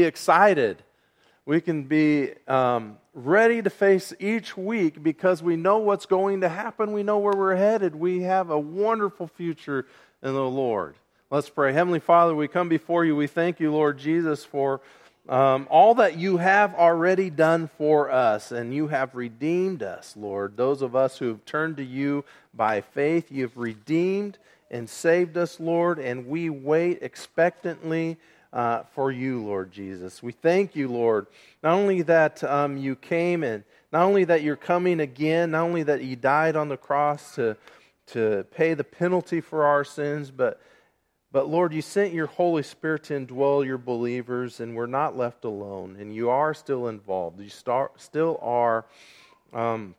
be 0.00 0.06
excited. 0.06 0.82
We 1.44 1.60
can 1.60 1.82
be 1.82 2.30
um, 2.48 2.96
ready 3.12 3.60
to 3.60 3.68
face 3.68 4.14
each 4.18 4.56
week 4.56 5.02
because 5.02 5.42
we 5.42 5.56
know 5.56 5.76
what's 5.76 6.06
going 6.06 6.40
to 6.40 6.48
happen. 6.48 6.92
We 6.92 7.02
know 7.02 7.18
where 7.18 7.34
we're 7.36 7.56
headed. 7.56 7.94
We 7.94 8.22
have 8.22 8.48
a 8.48 8.58
wonderful 8.58 9.26
future 9.26 9.86
in 10.22 10.32
the 10.32 10.40
Lord. 10.40 10.94
Let's 11.30 11.50
pray. 11.50 11.74
Heavenly 11.74 12.00
Father, 12.00 12.34
we 12.34 12.48
come 12.48 12.70
before 12.70 13.04
you. 13.04 13.14
We 13.14 13.26
thank 13.26 13.60
you, 13.60 13.72
Lord 13.72 13.98
Jesus, 13.98 14.42
for 14.42 14.80
um, 15.28 15.68
all 15.70 15.96
that 15.96 16.16
you 16.16 16.38
have 16.38 16.74
already 16.74 17.28
done 17.28 17.68
for 17.76 18.10
us, 18.10 18.52
and 18.52 18.72
you 18.72 18.88
have 18.88 19.14
redeemed 19.14 19.82
us, 19.82 20.14
Lord. 20.16 20.56
Those 20.56 20.80
of 20.80 20.96
us 20.96 21.18
who 21.18 21.28
have 21.28 21.44
turned 21.44 21.76
to 21.76 21.84
you 21.84 22.24
by 22.54 22.80
faith, 22.80 23.30
you've 23.30 23.58
redeemed 23.58 24.38
and 24.70 24.88
saved 24.88 25.36
us, 25.36 25.60
Lord, 25.60 25.98
and 25.98 26.26
we 26.26 26.48
wait 26.48 27.02
expectantly 27.02 28.16
uh, 28.52 28.82
for 28.94 29.10
you, 29.12 29.42
Lord 29.42 29.72
Jesus. 29.72 30.22
We 30.22 30.32
thank 30.32 30.74
you, 30.74 30.88
Lord, 30.88 31.26
not 31.62 31.74
only 31.74 32.02
that 32.02 32.42
um, 32.44 32.76
you 32.76 32.96
came 32.96 33.44
and 33.44 33.64
not 33.92 34.02
only 34.04 34.24
that 34.24 34.42
you're 34.42 34.56
coming 34.56 35.00
again, 35.00 35.52
not 35.52 35.62
only 35.62 35.82
that 35.84 36.02
you 36.02 36.16
died 36.16 36.56
on 36.56 36.68
the 36.68 36.76
cross 36.76 37.34
to, 37.34 37.56
to 38.08 38.44
pay 38.50 38.74
the 38.74 38.84
penalty 38.84 39.40
for 39.40 39.64
our 39.64 39.84
sins, 39.84 40.30
but 40.30 40.60
but 41.32 41.48
Lord, 41.48 41.72
you 41.72 41.80
sent 41.80 42.12
your 42.12 42.26
Holy 42.26 42.64
Spirit 42.64 43.04
to 43.04 43.14
indwell 43.14 43.64
your 43.64 43.78
believers, 43.78 44.58
and 44.58 44.74
we're 44.74 44.86
not 44.86 45.16
left 45.16 45.44
alone. 45.44 45.96
And 46.00 46.12
you 46.12 46.28
are 46.28 46.52
still 46.54 46.88
involved. 46.88 47.40
You 47.40 47.48
start, 47.48 48.00
still 48.00 48.38
are 48.42 48.84
um, 49.52 49.94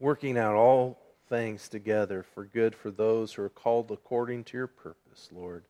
working 0.00 0.38
out 0.38 0.54
all 0.54 0.98
things 1.28 1.68
together 1.68 2.22
for 2.22 2.46
good 2.46 2.74
for 2.74 2.90
those 2.90 3.34
who 3.34 3.42
are 3.42 3.50
called 3.50 3.90
according 3.90 4.44
to 4.44 4.56
your 4.56 4.66
purpose, 4.66 5.28
Lord. 5.30 5.64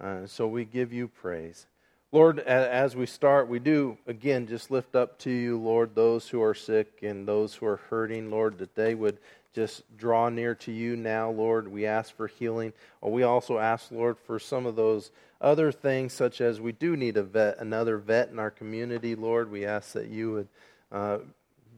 Uh, 0.00 0.26
so 0.26 0.46
we 0.46 0.64
give 0.64 0.92
you 0.92 1.08
praise. 1.08 1.66
Lord, 2.12 2.38
as 2.38 2.94
we 2.94 3.06
start, 3.06 3.48
we 3.48 3.58
do, 3.58 3.98
again, 4.06 4.46
just 4.46 4.70
lift 4.70 4.94
up 4.94 5.18
to 5.20 5.30
you, 5.30 5.58
Lord, 5.58 5.94
those 5.94 6.28
who 6.28 6.40
are 6.42 6.54
sick 6.54 7.00
and 7.02 7.26
those 7.26 7.54
who 7.54 7.66
are 7.66 7.80
hurting, 7.90 8.30
Lord, 8.30 8.58
that 8.58 8.76
they 8.76 8.94
would 8.94 9.18
just 9.52 9.82
draw 9.96 10.28
near 10.28 10.54
to 10.56 10.72
you 10.72 10.94
now, 10.94 11.30
Lord. 11.30 11.66
We 11.66 11.86
ask 11.86 12.14
for 12.14 12.28
healing. 12.28 12.72
We 13.00 13.22
also 13.24 13.58
ask, 13.58 13.90
Lord, 13.90 14.16
for 14.18 14.38
some 14.38 14.66
of 14.66 14.76
those 14.76 15.10
other 15.40 15.72
things, 15.72 16.12
such 16.12 16.40
as 16.40 16.60
we 16.60 16.72
do 16.72 16.96
need 16.96 17.16
a 17.16 17.22
vet, 17.22 17.58
another 17.58 17.98
vet 17.98 18.30
in 18.30 18.38
our 18.38 18.50
community, 18.50 19.14
Lord. 19.14 19.50
We 19.50 19.64
ask 19.64 19.92
that 19.92 20.08
you 20.08 20.32
would 20.32 20.48
uh, 20.92 21.18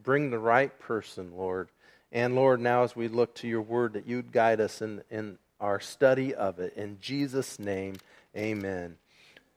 bring 0.03 0.29
the 0.29 0.39
right 0.39 0.77
person, 0.79 1.31
Lord. 1.35 1.69
And 2.11 2.35
Lord, 2.35 2.61
now 2.61 2.83
as 2.83 2.95
we 2.95 3.07
look 3.07 3.35
to 3.35 3.47
your 3.47 3.61
word, 3.61 3.93
that 3.93 4.07
you'd 4.07 4.31
guide 4.31 4.61
us 4.61 4.81
in, 4.81 5.01
in 5.11 5.37
our 5.59 5.79
study 5.79 6.35
of 6.35 6.59
it. 6.59 6.73
In 6.75 6.97
Jesus' 7.01 7.59
name, 7.59 7.95
amen. 8.35 8.97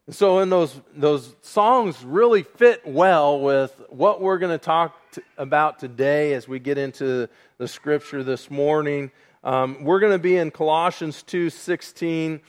And 0.06 0.14
So, 0.14 0.40
in 0.40 0.50
those, 0.50 0.80
those 0.94 1.34
songs 1.42 2.02
really 2.04 2.42
fit 2.42 2.86
well 2.86 3.40
with 3.40 3.80
what 3.90 4.20
we're 4.20 4.38
going 4.38 4.58
to 4.58 4.64
talk 4.64 4.96
about 5.36 5.78
today 5.78 6.32
as 6.32 6.48
we 6.48 6.58
get 6.58 6.78
into 6.78 7.28
the 7.58 7.68
scripture 7.68 8.24
this 8.24 8.50
morning. 8.50 9.10
Um, 9.44 9.84
we're 9.84 10.00
going 10.00 10.12
to 10.12 10.18
be 10.18 10.36
in 10.36 10.50
Colossians 10.50 11.22
2 11.22 11.50
16, 11.50 12.40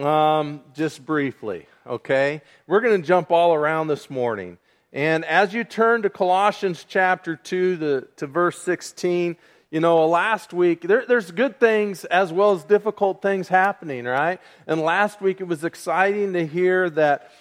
um, 0.00 0.60
just 0.74 1.04
briefly, 1.04 1.66
okay? 1.86 2.42
We're 2.66 2.80
going 2.80 3.00
to 3.00 3.06
jump 3.06 3.30
all 3.30 3.54
around 3.54 3.88
this 3.88 4.10
morning. 4.10 4.58
And 4.92 5.24
as 5.24 5.52
you 5.52 5.64
turn 5.64 6.02
to 6.02 6.10
Colossians 6.10 6.84
chapter 6.88 7.36
2 7.36 7.76
to, 7.78 8.08
to 8.16 8.26
verse 8.26 8.58
16, 8.62 9.36
you 9.74 9.80
know, 9.80 10.06
last 10.06 10.52
week, 10.52 10.82
there, 10.82 11.04
there's 11.04 11.32
good 11.32 11.58
things 11.58 12.04
as 12.04 12.32
well 12.32 12.52
as 12.52 12.62
difficult 12.62 13.20
things 13.20 13.48
happening, 13.48 14.04
right? 14.04 14.40
And 14.68 14.80
last 14.80 15.20
week 15.20 15.40
it 15.40 15.48
was 15.48 15.64
exciting 15.64 16.32
to 16.34 16.46
hear 16.46 16.88
that 16.90 17.32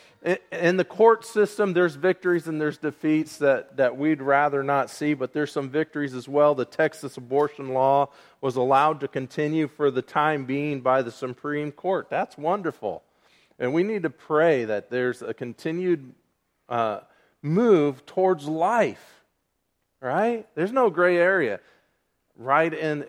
in 0.52 0.78
the 0.78 0.84
court 0.84 1.26
system, 1.28 1.74
there's 1.74 1.94
victories 1.94 2.48
and 2.48 2.60
there's 2.60 2.80
defeats 2.80 3.38
that, 3.38 3.78
that 3.78 3.98
we'd 3.98 4.20
rather 4.20 4.64
not 4.64 4.90
see, 4.90 5.14
but 5.14 5.32
there's 5.32 5.52
some 5.52 5.70
victories 5.70 6.16
as 6.16 6.28
well. 6.28 6.56
The 6.56 6.66
Texas 6.66 7.18
abortion 7.18 7.70
law 7.70 8.10
was 8.42 8.56
allowed 8.56 9.02
to 9.02 9.08
continue 9.08 9.68
for 9.68 9.92
the 9.92 10.02
time 10.02 10.46
being 10.46 10.82
by 10.82 11.04
the 11.04 11.12
Supreme 11.12 11.72
Court. 11.72 12.10
That's 12.10 12.36
wonderful. 12.36 13.04
And 13.60 13.76
we 13.76 13.84
need 13.84 14.02
to 14.02 14.10
pray 14.10 14.66
that 14.66 14.90
there's 14.90 15.22
a 15.22 15.36
continued 15.36 16.16
uh, 16.68 17.02
move 17.44 18.08
towards 18.08 18.48
life, 18.48 19.22
right? 20.02 20.48
There's 20.56 20.72
no 20.72 20.90
gray 20.90 21.18
area 21.18 21.60
right 22.38 22.74
in 22.74 23.06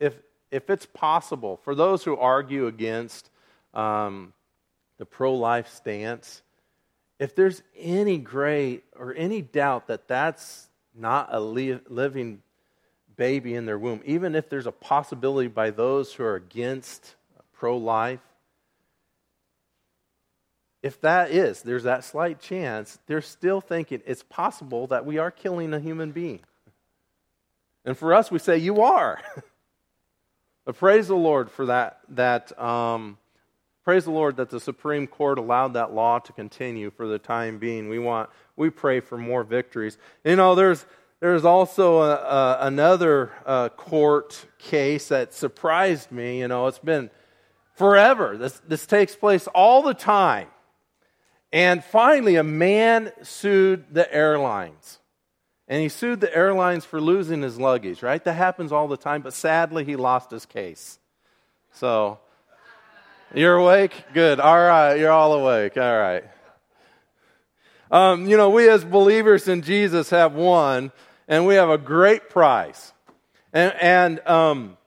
if 0.00 0.14
if 0.50 0.70
it's 0.70 0.86
possible 0.86 1.58
for 1.62 1.74
those 1.74 2.04
who 2.04 2.16
argue 2.16 2.66
against 2.66 3.30
um, 3.74 4.32
the 4.98 5.04
pro-life 5.04 5.68
stance 5.68 6.42
if 7.18 7.34
there's 7.34 7.62
any 7.76 8.18
gray 8.18 8.80
or 8.96 9.14
any 9.14 9.42
doubt 9.42 9.88
that 9.88 10.08
that's 10.08 10.68
not 10.94 11.28
a 11.32 11.40
li- 11.40 11.80
living 11.88 12.42
baby 13.16 13.54
in 13.54 13.66
their 13.66 13.78
womb 13.78 14.00
even 14.04 14.34
if 14.34 14.48
there's 14.48 14.66
a 14.66 14.72
possibility 14.72 15.48
by 15.48 15.70
those 15.70 16.12
who 16.14 16.24
are 16.24 16.36
against 16.36 17.16
pro-life 17.52 18.20
if 20.82 21.00
that 21.00 21.30
is 21.30 21.62
there's 21.62 21.82
that 21.82 22.04
slight 22.04 22.40
chance 22.40 22.98
they're 23.06 23.20
still 23.20 23.60
thinking 23.60 24.00
it's 24.06 24.22
possible 24.22 24.86
that 24.86 25.04
we 25.04 25.18
are 25.18 25.30
killing 25.30 25.74
a 25.74 25.80
human 25.80 26.12
being 26.12 26.40
and 27.88 27.96
for 27.96 28.12
us, 28.12 28.30
we 28.30 28.38
say, 28.38 28.58
You 28.58 28.82
are. 28.82 29.18
but 30.66 30.76
praise 30.76 31.08
the 31.08 31.16
Lord 31.16 31.50
for 31.50 31.64
that. 31.66 32.00
that 32.10 32.60
um, 32.60 33.16
praise 33.82 34.04
the 34.04 34.10
Lord 34.10 34.36
that 34.36 34.50
the 34.50 34.60
Supreme 34.60 35.06
Court 35.06 35.38
allowed 35.38 35.72
that 35.72 35.94
law 35.94 36.18
to 36.18 36.32
continue 36.34 36.90
for 36.90 37.06
the 37.06 37.18
time 37.18 37.56
being. 37.58 37.88
We 37.88 37.98
want, 37.98 38.28
we 38.56 38.68
pray 38.68 39.00
for 39.00 39.16
more 39.16 39.42
victories. 39.42 39.96
You 40.22 40.36
know, 40.36 40.54
there's, 40.54 40.84
there's 41.20 41.46
also 41.46 42.02
a, 42.02 42.16
a, 42.16 42.58
another 42.66 43.32
uh, 43.46 43.70
court 43.70 44.44
case 44.58 45.08
that 45.08 45.32
surprised 45.32 46.12
me. 46.12 46.40
You 46.40 46.48
know, 46.48 46.66
it's 46.66 46.78
been 46.78 47.08
forever. 47.76 48.36
This, 48.36 48.60
this 48.68 48.84
takes 48.84 49.16
place 49.16 49.46
all 49.54 49.80
the 49.80 49.94
time. 49.94 50.48
And 51.54 51.82
finally, 51.82 52.36
a 52.36 52.42
man 52.42 53.12
sued 53.22 53.86
the 53.90 54.14
airlines. 54.14 54.98
And 55.68 55.82
he 55.82 55.90
sued 55.90 56.20
the 56.20 56.34
airlines 56.34 56.86
for 56.86 57.00
losing 57.00 57.42
his 57.42 57.60
luggage, 57.60 58.02
right? 58.02 58.24
That 58.24 58.32
happens 58.32 58.72
all 58.72 58.88
the 58.88 58.96
time, 58.96 59.20
but 59.20 59.34
sadly, 59.34 59.84
he 59.84 59.96
lost 59.96 60.30
his 60.30 60.46
case. 60.46 60.98
So, 61.72 62.18
you're 63.34 63.56
awake? 63.56 63.92
Good. 64.14 64.40
All 64.40 64.56
right. 64.56 64.94
You're 64.94 65.10
all 65.10 65.34
awake. 65.34 65.76
All 65.76 65.98
right. 65.98 66.24
Um, 67.90 68.26
you 68.26 68.38
know, 68.38 68.48
we 68.48 68.68
as 68.68 68.84
believers 68.84 69.48
in 69.48 69.60
Jesus 69.60 70.08
have 70.10 70.34
won, 70.34 70.90
and 71.26 71.46
we 71.46 71.56
have 71.56 71.68
a 71.68 71.78
great 71.78 72.30
prize. 72.30 72.92
And, 73.52 73.74
and 73.80 74.26
um, 74.26 74.78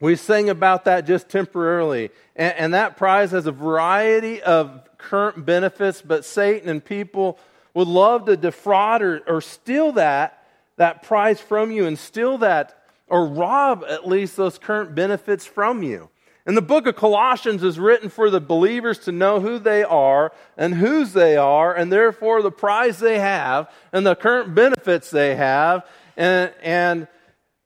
we 0.00 0.16
sing 0.16 0.50
about 0.50 0.86
that 0.86 1.06
just 1.06 1.28
temporarily. 1.28 2.10
And, 2.34 2.54
and 2.54 2.74
that 2.74 2.96
prize 2.96 3.30
has 3.30 3.46
a 3.46 3.52
variety 3.52 4.42
of 4.42 4.82
current 4.98 5.46
benefits, 5.46 6.02
but 6.02 6.24
Satan 6.24 6.68
and 6.68 6.84
people 6.84 7.38
would 7.74 7.88
love 7.88 8.26
to 8.26 8.36
defraud 8.36 9.02
or, 9.02 9.20
or 9.26 9.40
steal 9.40 9.92
that, 9.92 10.46
that 10.76 11.02
prize 11.02 11.40
from 11.40 11.70
you 11.70 11.86
and 11.86 11.98
steal 11.98 12.38
that 12.38 12.80
or 13.06 13.26
rob 13.26 13.84
at 13.88 14.08
least 14.08 14.36
those 14.36 14.58
current 14.58 14.94
benefits 14.94 15.44
from 15.44 15.82
you. 15.82 16.08
And 16.46 16.56
the 16.56 16.62
book 16.62 16.86
of 16.86 16.94
Colossians 16.94 17.62
is 17.62 17.78
written 17.78 18.10
for 18.10 18.28
the 18.28 18.40
believers 18.40 18.98
to 19.00 19.12
know 19.12 19.40
who 19.40 19.58
they 19.58 19.82
are 19.82 20.32
and 20.58 20.74
whose 20.74 21.14
they 21.14 21.36
are, 21.36 21.74
and 21.74 21.90
therefore 21.90 22.42
the 22.42 22.50
prize 22.50 22.98
they 22.98 23.18
have 23.18 23.70
and 23.92 24.06
the 24.06 24.14
current 24.14 24.54
benefits 24.54 25.10
they 25.10 25.36
have. 25.36 25.86
And, 26.16 26.52
and 26.62 27.08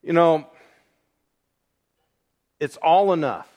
you 0.02 0.12
know, 0.12 0.46
it's 2.60 2.76
all 2.76 3.12
enough 3.12 3.48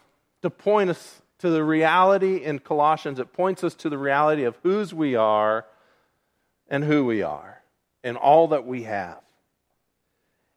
to 0.41 0.49
point 0.49 0.89
us 0.89 1.21
to 1.39 1.49
the 1.49 1.63
reality 1.63 2.37
in 2.37 2.59
Colossians. 2.59 3.19
It 3.19 3.31
points 3.31 3.63
us 3.63 3.75
to 3.75 3.89
the 3.89 3.97
reality 3.97 4.43
of 4.43 4.57
whose 4.63 4.93
we 4.93 5.15
are 5.15 5.65
and 6.71 6.83
who 6.83 7.05
we 7.05 7.21
are 7.21 7.61
and 8.03 8.17
all 8.17 8.47
that 8.47 8.65
we 8.65 8.83
have. 8.83 9.19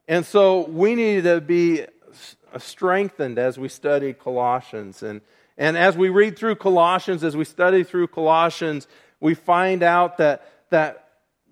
And 0.09 0.25
so 0.25 0.67
we 0.67 0.95
need 0.95 1.25
to 1.25 1.41
be 1.41 1.83
uh, 1.83 2.59
strengthened 2.59 3.39
as 3.39 3.59
we 3.59 3.69
study 3.69 4.13
Colossians. 4.13 5.03
And, 5.03 5.21
and 5.59 5.77
as 5.77 5.97
we 5.97 6.09
read 6.09 6.39
through 6.39 6.57
Colossians, 6.57 7.25
as 7.25 7.37
we 7.37 7.45
study 7.45 7.85
through 7.85 8.07
Colossians, 8.09 8.87
we 9.21 9.35
find 9.35 9.83
out 9.83 10.19
that, 10.19 10.49
that 10.71 11.09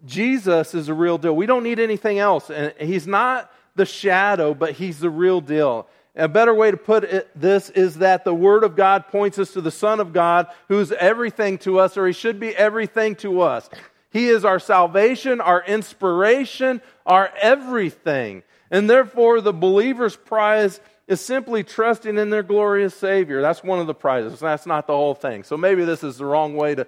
Jesus 0.07 0.75
is 0.75 0.89
a 0.89 0.95
real 0.95 1.19
deal. 1.19 1.35
We 1.35 1.47
don't 1.47 1.65
need 1.65 1.81
anything 1.81 2.19
else. 2.19 2.49
And 2.49 2.73
he's 2.79 3.07
not 3.07 3.51
the 3.75 3.87
shadow, 3.87 4.55
but 4.55 4.73
he's 4.73 5.01
the 5.01 5.11
real 5.11 5.41
deal. 5.41 5.89
A 6.15 6.29
better 6.29 6.55
way 6.55 6.71
to 6.71 6.77
put 6.77 7.05
it, 7.05 7.31
this 7.35 7.71
is 7.71 7.97
that 7.97 8.25
the 8.25 8.35
Word 8.35 8.65
of 8.65 8.77
God 8.77 9.09
points 9.09 9.39
us 9.39 9.55
to 9.55 9.63
the 9.63 9.71
Son 9.71 9.99
of 9.99 10.13
God, 10.13 10.47
who's 10.69 10.93
everything 10.93 11.57
to 11.59 11.79
us, 11.79 11.97
or 11.97 12.07
He 12.07 12.13
should 12.13 12.39
be 12.39 12.55
everything 12.55 13.15
to 13.17 13.41
us. 13.41 13.71
He 14.13 14.29
is 14.29 14.45
our 14.45 14.59
salvation, 14.59 15.41
our 15.41 15.65
inspiration, 15.65 16.83
our 17.07 17.33
everything. 17.41 18.43
And 18.71 18.89
therefore, 18.89 19.41
the 19.41 19.53
believer's 19.53 20.17
prize 20.17 20.81
is 21.07 21.21
simply 21.21 21.65
trusting 21.65 22.17
in 22.17 22.31
their 22.31 22.43
glorious 22.43 22.95
Savior. 22.95 23.41
That's 23.41 23.63
one 23.63 23.81
of 23.81 23.87
the 23.87 23.95
prizes. 23.95 24.41
That's 24.41 24.67
not 24.67 24.87
the 24.87 24.93
whole 24.95 25.15
thing. 25.15 25.45
So 25.45 25.57
maybe 25.57 25.85
this 25.85 26.05
is 26.05 26.19
the 26.19 26.25
wrong 26.25 26.55
way 26.55 26.75
to 26.75 26.87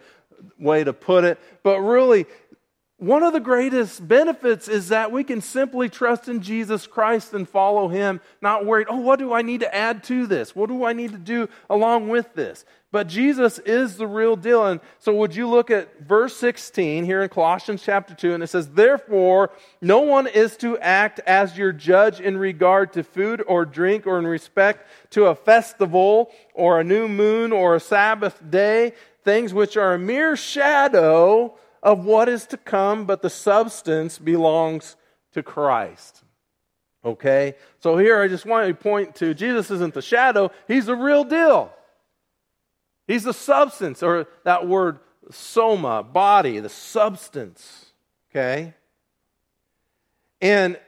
way 0.59 0.85
to 0.85 0.93
put 0.93 1.25
it. 1.25 1.39
But 1.63 1.81
really, 1.81 2.27
one 2.99 3.25
of 3.25 3.33
the 3.33 3.41
greatest 3.41 4.07
benefits 4.07 4.69
is 4.69 4.89
that 4.89 5.11
we 5.11 5.25
can 5.25 5.41
simply 5.41 5.89
trust 5.89 6.29
in 6.29 6.41
Jesus 6.41 6.87
Christ 6.87 7.35
and 7.35 7.49
follow 7.49 7.89
Him, 7.89 8.21
not 8.41 8.65
worried, 8.65 8.87
oh, 8.89 8.99
what 8.99 9.19
do 9.19 9.33
I 9.33 9.43
need 9.43 9.61
to 9.61 9.75
add 9.75 10.05
to 10.05 10.27
this? 10.27 10.55
What 10.55 10.69
do 10.69 10.85
I 10.85 10.93
need 10.93 11.11
to 11.11 11.19
do 11.19 11.49
along 11.69 12.09
with 12.09 12.33
this? 12.35 12.65
But 12.93 13.09
Jesus 13.09 13.59
is 13.59 13.97
the 13.97 14.07
real 14.07 14.37
deal. 14.37 14.65
And 14.65 14.81
so, 15.01 15.13
would 15.17 15.35
you 15.35 15.49
look 15.49 15.73
at 15.73 16.03
verse 16.03 16.37
16 16.37 17.05
here 17.05 17.25
in 17.25 17.29
Colossians 17.29 17.83
chapter 17.83 18.15
2? 18.15 18.35
And 18.35 18.45
it 18.45 18.47
says, 18.47 18.69
Therefore, 18.69 19.51
no 19.81 19.99
one 19.99 20.29
is 20.29 20.57
to 20.59 20.79
act 20.79 21.19
as 21.27 21.59
your 21.59 21.73
judge 21.73 22.21
in 22.21 22.37
regard 22.37 22.93
to 22.93 23.03
food 23.03 23.43
or 23.49 23.65
drink 23.65 24.07
or 24.07 24.21
in 24.21 24.27
respect 24.29 24.89
to 25.11 25.27
a 25.27 25.35
festival 25.35 26.31
or 26.55 26.79
a 26.79 26.85
new 26.85 27.09
moon 27.09 27.51
or 27.51 27.75
a 27.75 27.81
Sabbath 27.81 28.41
day, 28.49 28.93
things 29.25 29.53
which 29.53 29.77
are 29.77 29.95
a 29.95 29.99
mere 29.99 30.37
shadow 30.37 31.57
of 31.85 32.07
what 32.07 32.31
is 32.31 32.47
to 32.47 32.57
come, 32.57 33.05
but 33.05 33.21
the 33.21 33.31
substance 33.31 34.19
belongs 34.19 34.97
to 35.33 35.43
Christ. 35.43 36.25
Okay? 37.05 37.55
So 37.81 37.99
here 37.99 38.21
I 38.21 38.27
just 38.27 38.47
want 38.47 38.67
to 38.67 38.75
point 38.75 39.15
to 39.17 39.35
Jesus 39.35 39.71
isn't 39.71 39.93
the 39.93 40.03
shadow, 40.03 40.51
he's 40.67 40.87
the 40.87 40.97
real 40.97 41.23
deal. 41.23 41.71
He's 43.07 43.25
the 43.25 43.35
substance, 43.35 44.03
or 44.03 44.27
that 44.45 44.67
word 44.67 44.99
soma, 45.31 46.03
body, 46.03 46.59
the 46.61 46.71
substance. 46.71 47.93
Okay? 48.31 48.73
And 50.41 50.79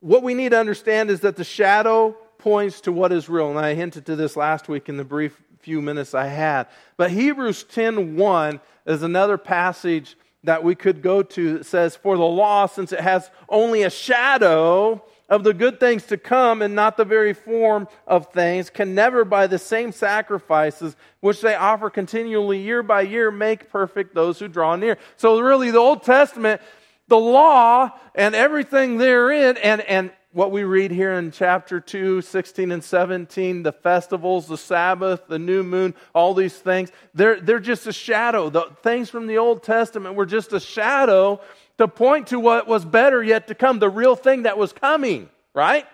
what 0.00 0.24
we 0.24 0.34
need 0.34 0.50
to 0.50 0.58
understand 0.58 1.10
is 1.10 1.20
that 1.20 1.36
the 1.36 1.44
shadow 1.44 2.16
points 2.38 2.80
to 2.82 2.92
what 2.92 3.12
is 3.12 3.28
real. 3.28 3.50
And 3.50 3.58
I 3.58 3.74
hinted 3.74 4.04
to 4.06 4.16
this 4.16 4.36
last 4.36 4.68
week 4.68 4.88
in 4.88 4.96
the 4.96 5.04
brief 5.04 5.40
few 5.60 5.80
minutes 5.80 6.12
I 6.12 6.26
had. 6.26 6.66
But 6.96 7.10
Hebrews 7.10 7.64
10:1 7.64 8.60
is 8.84 9.02
another 9.02 9.38
passage 9.38 10.16
that 10.44 10.62
we 10.62 10.74
could 10.74 11.02
go 11.02 11.22
to 11.22 11.58
that 11.58 11.66
says, 11.66 11.96
For 11.96 12.16
the 12.16 12.22
law, 12.22 12.66
since 12.66 12.92
it 12.92 13.00
has 13.00 13.30
only 13.48 13.82
a 13.82 13.90
shadow 13.90 15.02
of 15.28 15.42
the 15.42 15.54
good 15.54 15.80
things 15.80 16.04
to 16.04 16.18
come 16.18 16.62
and 16.62 16.74
not 16.74 16.96
the 16.96 17.04
very 17.04 17.32
form 17.32 17.88
of 18.06 18.32
things, 18.32 18.70
can 18.70 18.94
never 18.94 19.24
by 19.24 19.46
the 19.46 19.58
same 19.58 19.90
sacrifices 19.90 20.96
which 21.20 21.40
they 21.40 21.54
offer 21.54 21.88
continually 21.88 22.60
year 22.60 22.82
by 22.82 23.00
year 23.00 23.30
make 23.30 23.70
perfect 23.70 24.14
those 24.14 24.38
who 24.38 24.48
draw 24.48 24.76
near. 24.76 24.98
So, 25.16 25.40
really, 25.40 25.70
the 25.70 25.78
Old 25.78 26.02
Testament, 26.02 26.60
the 27.08 27.18
law 27.18 27.90
and 28.14 28.34
everything 28.34 28.98
therein, 28.98 29.56
and, 29.56 29.80
and 29.82 30.10
what 30.34 30.50
we 30.50 30.64
read 30.64 30.90
here 30.90 31.12
in 31.12 31.30
chapter 31.30 31.78
2, 31.78 32.20
16 32.20 32.72
and 32.72 32.82
17, 32.82 33.62
the 33.62 33.70
festivals, 33.72 34.48
the 34.48 34.58
Sabbath, 34.58 35.28
the 35.28 35.38
new 35.38 35.62
moon, 35.62 35.94
all 36.12 36.34
these 36.34 36.56
things, 36.56 36.90
they're, 37.14 37.40
they're 37.40 37.60
just 37.60 37.86
a 37.86 37.92
shadow. 37.92 38.50
The 38.50 38.68
things 38.82 39.08
from 39.08 39.28
the 39.28 39.38
Old 39.38 39.62
Testament 39.62 40.16
were 40.16 40.26
just 40.26 40.52
a 40.52 40.58
shadow 40.58 41.40
to 41.78 41.86
point 41.86 42.26
to 42.28 42.40
what 42.40 42.66
was 42.66 42.84
better 42.84 43.22
yet 43.22 43.46
to 43.46 43.54
come, 43.54 43.78
the 43.78 43.88
real 43.88 44.16
thing 44.16 44.42
that 44.42 44.58
was 44.58 44.72
coming, 44.72 45.28
right? 45.54 45.86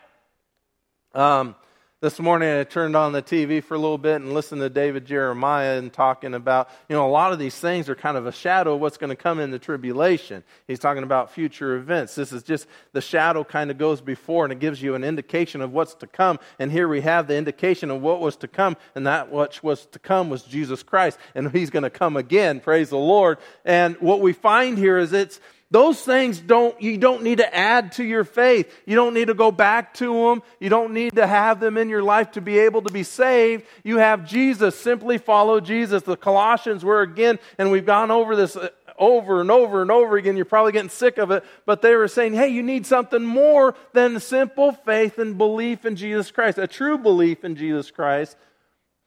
Um, 1.15 1.55
this 2.01 2.19
morning 2.19 2.49
I 2.49 2.65
turned 2.65 2.97
on 2.97 3.13
the 3.13 3.23
TV 3.23 3.63
for 3.63 3.75
a 3.75 3.79
little 3.79 3.99
bit 3.99 4.23
and 4.23 4.33
listened 4.33 4.63
to 4.63 4.71
David 4.71 5.05
Jeremiah 5.05 5.77
and 5.77 5.93
talking 5.93 6.33
about, 6.33 6.71
you 6.89 6.97
know, 6.97 7.07
a 7.07 7.11
lot 7.11 7.35
of 7.35 7.39
these 7.39 7.55
things 7.55 7.91
are 7.91 7.95
kind 7.95 8.17
of 8.17 8.25
a 8.25 8.33
shadow 8.33 8.75
of 8.75 8.81
what's 8.81 8.97
going 8.97 9.11
to 9.11 9.17
come 9.17 9.39
in 9.39 9.51
the 9.51 9.59
tribulation. 9.59 10.43
He's 10.67 10.79
talking 10.79 11.03
about 11.03 11.31
future 11.31 11.77
events. 11.77 12.15
This 12.15 12.33
is 12.33 12.43
just 12.43 12.67
the 12.95 13.03
shadow 13.03 13.45
kind 13.45 13.71
of 13.71 13.77
goes 13.77 14.01
before 14.01 14.47
and 14.47 14.53
it 14.53 14.61
gives 14.61 14.81
you 14.81 14.95
an 14.95 15.05
indication 15.05 15.61
of 15.61 15.75
what's 15.75 15.93
to 15.97 16.07
come. 16.07 16.39
And 16.59 16.73
here 16.73 16.89
we 16.89 17.03
have 17.03 17.27
the 17.27 17.37
indication 17.37 17.91
of 17.91 18.01
what 18.01 18.21
was 18.21 18.37
to 18.37 18.49
come, 18.49 18.79
and 18.95 19.07
that 19.07 19.31
which 19.31 19.63
was 19.63 19.85
to 19.87 19.99
come 19.99 20.31
was 20.31 20.43
Jesus 20.43 20.83
Christ. 20.83 21.19
And 21.35 21.53
he's 21.53 21.69
going 21.69 21.83
to 21.83 21.91
come 21.91 22.17
again, 22.17 22.61
praise 22.61 22.89
the 22.89 22.97
Lord. 22.97 23.37
And 23.63 23.97
what 23.97 24.23
we 24.23 24.33
find 24.33 24.79
here 24.79 24.97
is 24.97 25.13
it's 25.13 25.39
those 25.71 26.03
things 26.03 26.41
don't, 26.41 26.81
you 26.83 26.99
don't 26.99 27.23
need 27.23 27.39
to 27.39 27.55
add 27.55 27.93
to 27.93 28.05
your 28.05 28.25
faith. 28.25 28.73
You 28.87 28.97
don't 28.97 29.15
need 29.15 29.29
to 29.29 29.35
go 29.35 29.53
back 29.53 29.95
to 29.95 30.13
them. 30.13 30.43
You 30.59 30.69
don't 30.69 30.93
need 30.93 31.15
to 31.15 31.27
have 31.27 31.61
them 31.61 31.79
in 31.79 31.89
your 31.89 32.03
life 32.03 32.33
to 32.33 32.41
be 32.41 32.59
able 32.59 32.83
to 32.83 32.93
be 32.93 33.05
saved. 33.05 33.65
You 33.85 33.99
have 33.99 34.29
Jesus. 34.29 34.75
Simply 34.75 35.17
follow 35.17 35.61
Jesus. 35.61 36.03
The 36.03 36.17
Colossians 36.17 36.85
were 36.85 37.03
again, 37.03 37.39
and 37.57 37.71
we've 37.71 37.87
gone 37.87 38.11
over 38.11 38.35
this 38.35 38.57
uh, 38.57 38.71
over 38.99 39.41
and 39.41 39.51
over 39.51 39.81
and 39.81 39.93
over 39.93 40.17
again. 40.17 40.37
You're 40.37 40.45
probably 40.45 40.73
getting 40.73 40.91
sick 40.91 41.19
of 41.19 41.31
it, 41.31 41.45
but 41.67 41.83
they 41.83 41.95
were 41.95 42.09
saying, 42.09 42.35
hey, 42.35 42.49
you 42.49 42.65
need 42.65 42.85
something 42.85 43.25
more 43.25 43.77
than 43.93 44.19
simple 44.19 44.73
faith 44.73 45.19
and 45.19 45.39
belief 45.39 45.87
in 45.87 45.95
Jesus 45.95 46.33
Christ, 46.33 46.59
a 46.59 46.67
true 46.67 46.99
belief 46.99 47.45
in 47.45 47.55
Jesus 47.55 47.93
Christ. 47.93 48.37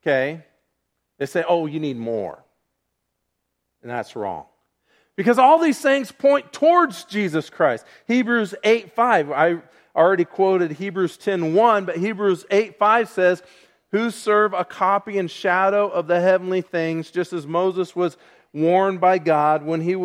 Okay? 0.01 0.45
They 1.19 1.25
say, 1.25 1.43
oh, 1.47 1.65
you 1.65 1.81
need 1.81 1.97
more. 1.97 2.43
And 3.81 3.91
that's 3.91 4.15
wrong. 4.15 4.45
Because 5.15 5.37
all 5.37 5.59
these 5.59 5.79
things 5.79 6.11
point 6.11 6.51
towards 6.51 7.03
Jesus 7.05 7.49
Christ. 7.49 7.85
Hebrews 8.07 8.55
8 8.63 8.91
5. 8.91 9.31
I 9.31 9.57
already 9.95 10.25
quoted 10.25 10.71
Hebrews 10.71 11.17
10 11.17 11.53
1, 11.53 11.85
but 11.85 11.97
Hebrews 11.97 12.45
8 12.49 12.77
5 12.77 13.09
says, 13.09 13.43
Who 13.91 14.09
serve 14.09 14.53
a 14.53 14.65
copy 14.65 15.17
and 15.17 15.29
shadow 15.29 15.87
of 15.87 16.07
the 16.07 16.19
heavenly 16.19 16.61
things, 16.61 17.11
just 17.11 17.31
as 17.31 17.45
Moses 17.45 17.95
was 17.95 18.17
warned 18.53 19.01
by 19.01 19.19
God 19.19 19.63
when 19.63 19.81
he 19.81 19.95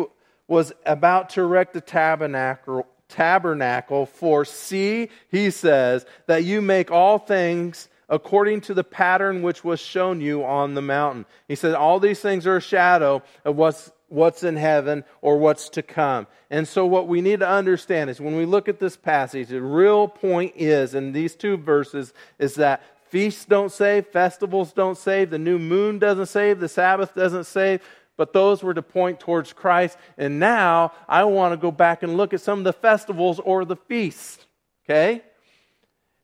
was 0.47 0.73
about 0.85 1.29
to 1.31 1.41
erect 1.41 1.73
the 1.73 1.81
tabernacle. 1.81 2.85
Tabernacle, 3.07 4.05
for 4.05 4.45
see, 4.45 5.09
he 5.29 5.49
says, 5.49 6.05
that 6.27 6.43
you 6.43 6.61
make 6.61 6.91
all 6.91 7.17
things 7.17 7.89
according 8.07 8.61
to 8.61 8.75
the 8.75 8.83
pattern 8.83 9.41
which 9.41 9.63
was 9.63 9.79
shown 9.79 10.21
you 10.21 10.43
on 10.43 10.75
the 10.75 10.81
mountain. 10.81 11.25
He 11.47 11.55
said, 11.55 11.73
All 11.73 11.99
these 11.99 12.19
things 12.19 12.45
are 12.45 12.57
a 12.57 12.61
shadow 12.61 13.23
of 13.45 13.55
what's 13.55 13.91
what's 14.09 14.43
in 14.43 14.55
heaven 14.55 15.03
or 15.21 15.37
what's 15.37 15.69
to 15.69 15.81
come. 15.81 16.27
And 16.49 16.67
so, 16.67 16.85
what 16.85 17.07
we 17.07 17.21
need 17.21 17.39
to 17.39 17.49
understand 17.49 18.09
is 18.09 18.19
when 18.19 18.35
we 18.35 18.45
look 18.45 18.67
at 18.67 18.79
this 18.79 18.97
passage, 18.97 19.49
the 19.49 19.61
real 19.61 20.07
point 20.07 20.53
is 20.55 20.93
in 20.95 21.13
these 21.13 21.35
two 21.35 21.57
verses 21.57 22.13
is 22.37 22.55
that 22.55 22.83
feasts 23.09 23.45
don't 23.45 23.71
save, 23.71 24.07
festivals 24.07 24.73
don't 24.73 24.97
save, 24.97 25.29
the 25.29 25.39
new 25.39 25.59
moon 25.59 25.99
doesn't 25.99 26.27
save, 26.27 26.59
the 26.59 26.69
Sabbath 26.69 27.15
doesn't 27.15 27.45
save. 27.45 27.81
But 28.17 28.33
those 28.33 28.61
were 28.61 28.73
to 28.73 28.81
point 28.81 29.21
towards 29.21 29.53
Christ. 29.53 29.97
And 30.17 30.39
now 30.39 30.91
I 31.07 31.23
want 31.23 31.53
to 31.53 31.57
go 31.57 31.71
back 31.71 32.03
and 32.03 32.17
look 32.17 32.33
at 32.33 32.41
some 32.41 32.59
of 32.59 32.65
the 32.65 32.73
festivals 32.73 33.39
or 33.39 33.63
the 33.63 33.77
feasts. 33.77 34.45
Okay? 34.83 35.23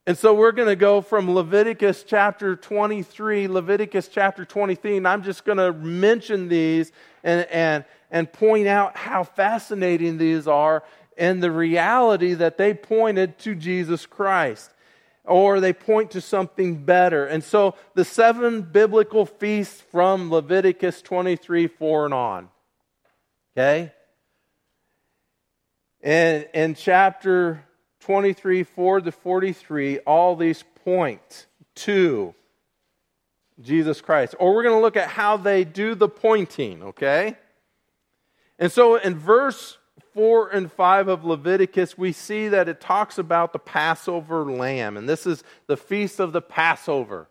And 0.07 0.15
so 0.15 0.35
we're 0.35 0.51
going 0.51 0.67
to 0.67 0.75
go 0.75 1.01
from 1.01 1.33
Leviticus 1.33 2.03
chapter 2.03 2.55
23, 2.55 3.47
Leviticus 3.47 4.07
chapter 4.07 4.45
23, 4.45 4.97
and 4.97 5.07
I'm 5.07 5.23
just 5.23 5.43
going 5.43 5.57
to 5.57 5.73
mention 5.73 6.47
these 6.47 6.91
and, 7.23 7.47
and, 7.49 7.85
and 8.11 8.31
point 8.31 8.67
out 8.67 8.95
how 8.95 9.23
fascinating 9.23 10.19
these 10.19 10.47
are 10.47 10.83
and 11.17 11.41
the 11.41 11.49
reality 11.49 12.35
that 12.35 12.59
they 12.59 12.75
pointed 12.75 13.39
to 13.39 13.55
Jesus 13.55 14.05
Christ 14.05 14.69
or 15.23 15.59
they 15.59 15.73
point 15.73 16.11
to 16.11 16.21
something 16.21 16.85
better. 16.85 17.25
And 17.25 17.43
so 17.43 17.73
the 17.95 18.05
seven 18.05 18.61
biblical 18.61 19.25
feasts 19.25 19.81
from 19.91 20.29
Leviticus 20.29 21.01
23, 21.01 21.65
4 21.65 22.05
and 22.05 22.13
on. 22.13 22.49
Okay? 23.57 23.91
And 26.01 26.47
in 26.53 26.75
chapter 26.75 27.63
23, 28.05 28.61
4 28.61 29.01
to 29.01 29.11
43, 29.11 29.97
all 29.99 30.35
these 30.35 30.63
point 30.83 31.47
to 31.73 32.35
Jesus 33.59 33.99
Christ. 33.99 34.35
Or 34.37 34.53
we're 34.53 34.61
going 34.61 34.75
to 34.75 34.81
look 34.81 34.95
at 34.95 35.09
how 35.09 35.37
they 35.37 35.63
do 35.63 35.95
the 35.95 36.07
pointing, 36.07 36.83
okay? 36.83 37.35
And 38.59 38.71
so 38.71 38.95
in 38.97 39.17
verse 39.17 39.79
4 40.13 40.49
and 40.49 40.71
5 40.71 41.07
of 41.07 41.25
Leviticus, 41.25 41.97
we 41.97 42.11
see 42.11 42.47
that 42.47 42.69
it 42.69 42.79
talks 42.79 43.17
about 43.17 43.53
the 43.53 43.59
Passover 43.59 44.43
lamb. 44.51 44.97
And 44.97 45.09
this 45.09 45.25
is 45.25 45.43
the 45.65 45.75
feast 45.75 46.19
of 46.19 46.31
the 46.31 46.43
Passover. 46.43 47.27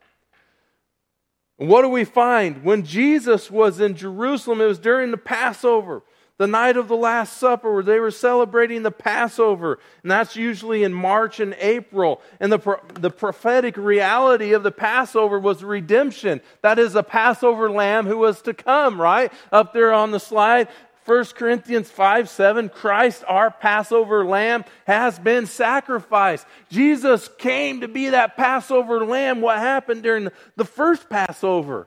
And 1.56 1.68
what 1.68 1.82
do 1.82 1.88
we 1.88 2.04
find? 2.04 2.64
When 2.64 2.84
Jesus 2.84 3.48
was 3.48 3.78
in 3.78 3.94
Jerusalem, 3.94 4.60
it 4.60 4.66
was 4.66 4.80
during 4.80 5.12
the 5.12 5.18
Passover 5.18 6.02
the 6.36 6.46
night 6.46 6.76
of 6.76 6.88
the 6.88 6.96
Last 6.96 7.36
Supper, 7.36 7.72
where 7.72 7.82
they 7.82 8.00
were 8.00 8.10
celebrating 8.10 8.82
the 8.82 8.90
Passover. 8.90 9.78
And 10.02 10.10
that's 10.10 10.34
usually 10.34 10.82
in 10.82 10.92
March 10.92 11.38
and 11.38 11.54
April. 11.60 12.20
And 12.40 12.50
the, 12.50 12.80
the 12.94 13.10
prophetic 13.10 13.76
reality 13.76 14.52
of 14.52 14.64
the 14.64 14.72
Passover 14.72 15.38
was 15.38 15.62
redemption. 15.62 16.40
That 16.62 16.78
is 16.78 16.96
a 16.96 17.04
Passover 17.04 17.70
lamb 17.70 18.06
who 18.06 18.18
was 18.18 18.42
to 18.42 18.54
come, 18.54 19.00
right? 19.00 19.32
Up 19.52 19.72
there 19.72 19.92
on 19.92 20.10
the 20.10 20.18
slide. 20.18 20.68
1 21.04 21.24
Corinthians 21.36 21.90
5 21.90 22.28
7, 22.30 22.70
Christ, 22.70 23.24
our 23.28 23.50
Passover 23.50 24.24
lamb, 24.24 24.64
has 24.86 25.18
been 25.18 25.46
sacrificed. 25.46 26.46
Jesus 26.70 27.28
came 27.38 27.82
to 27.82 27.88
be 27.88 28.08
that 28.08 28.36
Passover 28.36 29.04
lamb. 29.04 29.40
What 29.40 29.58
happened 29.58 30.02
during 30.02 30.30
the 30.56 30.64
first 30.64 31.08
Passover? 31.10 31.86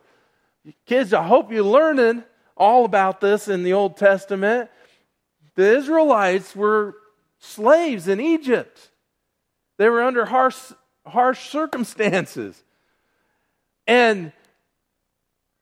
Kids, 0.85 1.13
I 1.13 1.23
hope 1.23 1.51
you're 1.51 1.63
learning 1.63 2.23
all 2.57 2.85
about 2.85 3.21
this 3.21 3.47
in 3.47 3.63
the 3.63 3.73
Old 3.73 3.97
Testament. 3.97 4.69
The 5.55 5.77
Israelites 5.77 6.55
were 6.55 6.95
slaves 7.39 8.07
in 8.07 8.19
Egypt, 8.19 8.89
they 9.77 9.89
were 9.89 10.03
under 10.03 10.25
harsh, 10.25 10.57
harsh 11.05 11.49
circumstances. 11.49 12.63
And 13.85 14.33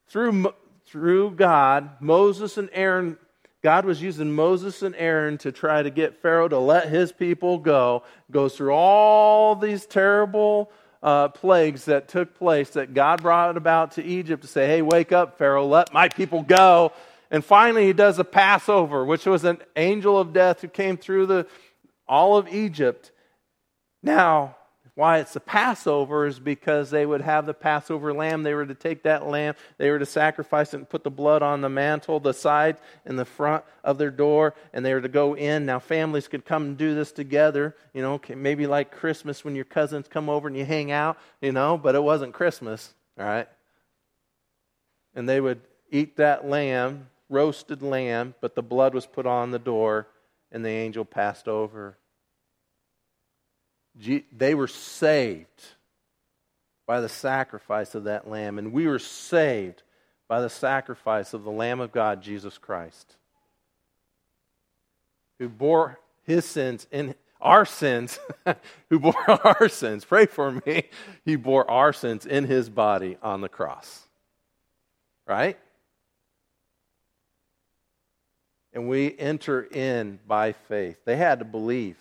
through, 0.08 0.54
through 0.88 1.32
God, 1.32 2.02
Moses 2.02 2.58
and 2.58 2.70
Aaron, 2.74 3.18
God 3.62 3.86
was 3.86 4.02
using 4.02 4.32
Moses 4.32 4.82
and 4.82 4.96
Aaron 4.96 5.38
to 5.40 5.52
try 5.52 5.84
to 5.84 5.90
get 5.90 6.22
Pharaoh 6.22 6.48
to 6.48 6.58
let 6.58 6.90
his 6.90 7.12
people 7.12 7.60
go. 7.60 8.04
Goes 8.32 8.56
through 8.56 8.72
all 8.72 9.56
these 9.56 9.86
terrible 9.86 10.72
uh, 11.06 11.28
plagues 11.28 11.86
that 11.86 12.08
took 12.08 12.36
place 12.36 12.72
that 12.72 12.96
God 12.96 13.22
brought 13.22 13.58
about 13.58 13.92
to 13.92 14.04
Egypt 14.04 14.42
to 14.42 14.48
say, 14.48 14.66
hey, 14.66 14.82
wake 14.82 15.12
up, 15.12 15.38
Pharaoh, 15.38 15.68
let 15.68 15.94
my 15.94 16.10
people 16.10 16.42
go. 16.42 16.92
And 17.30 17.46
finally, 17.46 17.86
he 17.86 17.94
does 17.94 18.18
a 18.18 18.24
Passover, 18.24 19.06
which 19.06 19.28
was 19.28 19.44
an 19.44 19.60
angel 19.76 20.20
of 20.20 20.34
death 20.34 20.62
who 20.62 20.68
came 20.68 20.98
through 20.98 21.28
the, 21.28 21.48
all 22.08 22.38
of 22.38 22.48
Egypt. 22.48 23.12
Now, 24.02 24.56
why 24.96 25.20
it's 25.20 25.34
the 25.34 25.42
Passover 25.42 26.26
is 26.26 26.40
because 26.40 26.90
they 26.90 27.06
would 27.06 27.20
have 27.20 27.46
the 27.46 27.54
Passover 27.54 28.14
lamb. 28.14 28.44
They 28.44 28.54
were 28.54 28.66
to 28.66 28.74
take 28.74 29.04
that 29.04 29.28
lamb, 29.28 29.56
they 29.78 29.92
were 29.92 30.00
to 30.00 30.06
sacrifice 30.06 30.74
it 30.74 30.78
and 30.78 30.90
put 30.90 31.04
the 31.04 31.12
blood 31.12 31.44
on 31.44 31.60
the 31.60 31.70
mantle, 31.70 32.22
the 32.22 32.34
side, 32.34 32.78
and 33.06 33.20
the 33.20 33.26
front 33.26 33.66
of 33.84 33.98
their 33.98 34.10
door, 34.10 34.56
and 34.74 34.86
they 34.86 34.94
were 34.94 35.02
to 35.02 35.10
go 35.10 35.36
in. 35.36 35.66
Now, 35.66 35.80
families 35.80 36.30
could 36.30 36.46
come 36.46 36.64
and 36.64 36.78
do 36.78 36.96
this 36.96 37.12
together, 37.12 37.76
you 37.94 38.02
know, 38.02 38.20
maybe 38.36 38.68
like 38.68 38.92
Christmas 38.92 39.44
when 39.44 39.56
your 39.56 39.66
cousins 39.66 40.08
come 40.08 40.30
over 40.30 40.48
and 40.48 40.58
you 40.58 40.66
hang 40.66 40.92
out, 40.92 41.18
you 41.42 41.52
know, 41.52 41.78
but 41.78 41.96
it 41.96 42.04
wasn't 42.04 42.34
Christmas, 42.34 42.94
all 43.20 43.26
right? 43.26 43.50
And 45.14 45.28
they 45.28 45.42
would 45.42 45.60
eat 45.92 46.16
that 46.18 46.48
lamb, 46.48 47.10
roasted 47.30 47.82
lamb, 47.82 48.34
but 48.40 48.56
the 48.56 48.64
blood 48.64 48.94
was 48.94 49.06
put 49.06 49.26
on 49.26 49.52
the 49.52 49.60
door, 49.60 50.08
and 50.54 50.64
the 50.64 50.70
angel 50.70 51.04
passed 51.04 51.50
over 51.50 51.98
they 54.32 54.56
were 54.56 54.68
saved 54.68 55.64
by 56.86 57.02
the 57.02 57.10
sacrifice 57.10 57.96
of 57.96 58.04
that 58.06 58.30
lamb, 58.30 58.60
and 58.60 58.72
we 58.72 58.88
were 58.88 59.00
saved 59.00 59.84
by 60.28 60.42
the 60.42 60.50
sacrifice 60.50 61.34
of 61.34 61.44
the 61.44 61.52
Lamb 61.52 61.80
of 61.80 61.92
God, 61.92 62.22
Jesus 62.22 62.58
Christ, 62.58 63.16
who 65.40 65.50
bore 65.50 66.00
his 66.24 66.46
sins 66.46 66.88
in 66.92 67.16
our 67.40 67.66
sins, 67.66 68.20
who 68.90 69.00
bore 69.00 69.30
our 69.46 69.70
sins. 69.70 70.04
Pray 70.04 70.26
for 70.26 70.62
me. 70.66 70.86
He 71.24 71.36
bore 71.36 71.70
our 71.70 71.94
sins 71.94 72.26
in 72.26 72.46
his 72.46 72.70
body 72.70 73.18
on 73.22 73.42
the 73.42 73.50
cross. 73.50 74.08
Right? 75.28 75.58
And 78.74 78.90
we 78.90 79.16
enter 79.18 79.62
in 79.64 80.20
by 80.28 80.54
faith. 80.54 80.98
They 81.06 81.16
had 81.16 81.40
to 81.40 81.46
believe. 81.46 81.98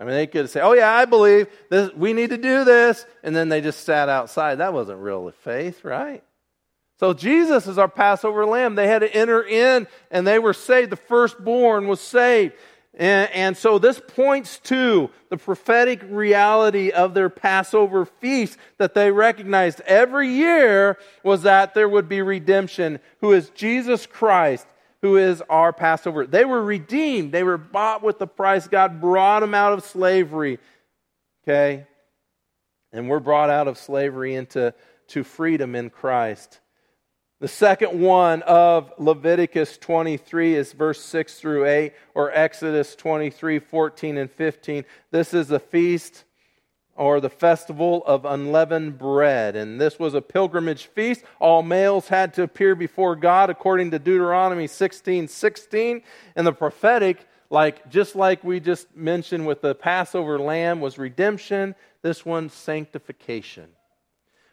I 0.00 0.04
mean, 0.04 0.14
they 0.14 0.26
could 0.26 0.48
say, 0.48 0.62
oh, 0.62 0.72
yeah, 0.72 0.90
I 0.90 1.04
believe 1.04 1.46
this, 1.68 1.92
we 1.92 2.14
need 2.14 2.30
to 2.30 2.38
do 2.38 2.64
this. 2.64 3.04
And 3.22 3.36
then 3.36 3.50
they 3.50 3.60
just 3.60 3.84
sat 3.84 4.08
outside. 4.08 4.56
That 4.56 4.72
wasn't 4.72 5.00
real 5.00 5.30
faith, 5.30 5.84
right? 5.84 6.24
So 6.98 7.12
Jesus 7.12 7.66
is 7.66 7.76
our 7.76 7.88
Passover 7.88 8.46
lamb. 8.46 8.76
They 8.76 8.86
had 8.86 9.00
to 9.00 9.14
enter 9.14 9.42
in 9.42 9.86
and 10.10 10.26
they 10.26 10.38
were 10.38 10.54
saved. 10.54 10.90
The 10.90 10.96
firstborn 10.96 11.86
was 11.86 12.00
saved. 12.00 12.54
And, 12.94 13.30
and, 13.32 13.56
so 13.56 13.78
this 13.78 14.00
points 14.04 14.58
to 14.64 15.10
the 15.28 15.36
prophetic 15.36 16.02
reality 16.08 16.90
of 16.90 17.14
their 17.14 17.30
Passover 17.30 18.04
feast 18.04 18.58
that 18.78 18.94
they 18.94 19.12
recognized 19.12 19.80
every 19.82 20.28
year 20.28 20.98
was 21.22 21.42
that 21.42 21.72
there 21.72 21.88
would 21.88 22.08
be 22.08 22.20
redemption, 22.20 22.98
who 23.20 23.32
is 23.32 23.50
Jesus 23.50 24.06
Christ 24.06 24.66
who 25.02 25.16
is 25.16 25.42
our 25.48 25.72
Passover. 25.72 26.26
They 26.26 26.44
were 26.44 26.62
redeemed, 26.62 27.32
they 27.32 27.42
were 27.42 27.58
bought 27.58 28.02
with 28.02 28.18
the 28.18 28.26
price. 28.26 28.68
God 28.68 29.00
brought 29.00 29.40
them 29.40 29.54
out 29.54 29.72
of 29.72 29.84
slavery. 29.84 30.58
Okay? 31.42 31.86
And 32.92 33.08
we're 33.08 33.20
brought 33.20 33.50
out 33.50 33.68
of 33.68 33.78
slavery 33.78 34.34
into 34.34 34.74
to 35.08 35.24
freedom 35.24 35.74
in 35.74 35.90
Christ. 35.90 36.60
The 37.40 37.48
second 37.48 37.98
one 37.98 38.42
of 38.42 38.92
Leviticus 38.98 39.78
23 39.78 40.56
is 40.56 40.72
verse 40.72 41.00
6 41.00 41.40
through 41.40 41.66
8, 41.66 41.94
or 42.14 42.30
Exodus 42.32 42.94
23, 42.94 43.58
14 43.58 44.18
and 44.18 44.30
15. 44.30 44.84
This 45.10 45.32
is 45.32 45.48
the 45.48 45.58
feast 45.58 46.24
or 47.00 47.18
the 47.18 47.30
festival 47.30 48.02
of 48.04 48.26
unleavened 48.26 48.98
bread. 48.98 49.56
And 49.56 49.80
this 49.80 49.98
was 49.98 50.12
a 50.12 50.20
pilgrimage 50.20 50.84
feast. 50.84 51.24
All 51.38 51.62
males 51.62 52.08
had 52.08 52.34
to 52.34 52.42
appear 52.42 52.74
before 52.74 53.16
God 53.16 53.48
according 53.48 53.90
to 53.92 53.98
Deuteronomy 53.98 54.66
16 54.66 55.26
16. 55.26 56.02
And 56.36 56.46
the 56.46 56.52
prophetic, 56.52 57.26
like 57.48 57.88
just 57.88 58.14
like 58.14 58.44
we 58.44 58.60
just 58.60 58.94
mentioned 58.94 59.46
with 59.46 59.62
the 59.62 59.74
Passover 59.74 60.38
lamb, 60.38 60.82
was 60.82 60.98
redemption. 60.98 61.74
This 62.02 62.26
one, 62.26 62.50
sanctification. 62.50 63.68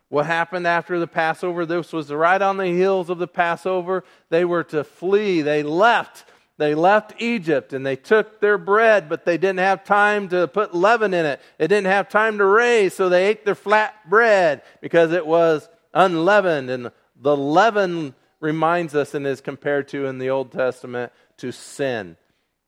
What 0.08 0.26
happened 0.26 0.66
after 0.66 1.00
the 1.00 1.08
Passover? 1.08 1.66
This 1.66 1.92
was 1.92 2.14
right 2.14 2.42
on 2.42 2.56
the 2.56 2.68
heels 2.68 3.10
of 3.10 3.18
the 3.18 3.28
Passover. 3.28 4.06
They 4.30 4.46
were 4.46 4.64
to 4.64 4.86
flee. 4.86 5.42
They 5.42 5.64
left 5.64 6.24
they 6.58 6.74
left 6.74 7.14
Egypt 7.22 7.72
and 7.72 7.86
they 7.86 7.96
took 7.96 8.42
their 8.42 8.58
bread, 8.58 9.10
but 9.10 9.26
they 9.26 9.38
didn't 9.38 9.60
have 9.60 9.84
time 9.84 10.30
to 10.30 10.48
put 10.48 10.74
leaven 10.74 11.14
in 11.14 11.26
it. 11.26 11.40
They 11.60 11.68
didn't 11.68 11.88
have 11.88 12.10
time 12.10 12.40
to 12.40 12.46
raise, 12.46 12.96
so 12.96 13.10
they 13.10 13.28
ate 13.28 13.46
their 13.46 13.56
flat 13.56 14.10
bread 14.10 14.64
because 14.82 15.12
it 15.12 15.26
was 15.26 15.70
unleavened. 15.94 16.72
And 16.72 16.92
the 17.16 17.38
leaven 17.38 18.16
reminds 18.40 18.96
us 18.96 19.14
and 19.14 19.28
is 19.28 19.40
compared 19.40 19.88
to 19.90 20.08
in 20.08 20.18
the 20.18 20.32
Old 20.32 20.52
Testament 20.52 21.12
to 21.38 21.52
sin 21.52 22.18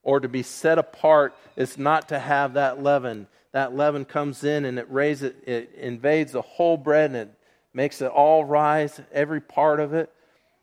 or 0.04 0.20
to 0.20 0.30
be 0.30 0.44
set 0.44 0.78
apart 0.78 1.36
is 1.56 1.78
not 1.78 2.10
to 2.10 2.20
have 2.20 2.54
that 2.54 2.82
leaven. 2.82 3.28
That 3.54 3.76
leaven 3.76 4.06
comes 4.06 4.44
in 4.44 4.66
and 4.66 4.78
it 4.78 4.90
raises 4.92 5.34
it 5.48 5.74
invades 5.76 6.32
the 6.32 6.44
whole 6.44 6.78
bread 6.78 7.06
and 7.12 7.18
it 7.18 7.34
makes 7.74 8.02
it 8.02 8.12
all 8.12 8.46
rise, 8.46 9.02
every 9.12 9.42
part 9.42 9.80
of 9.80 9.96
it. 9.96 10.12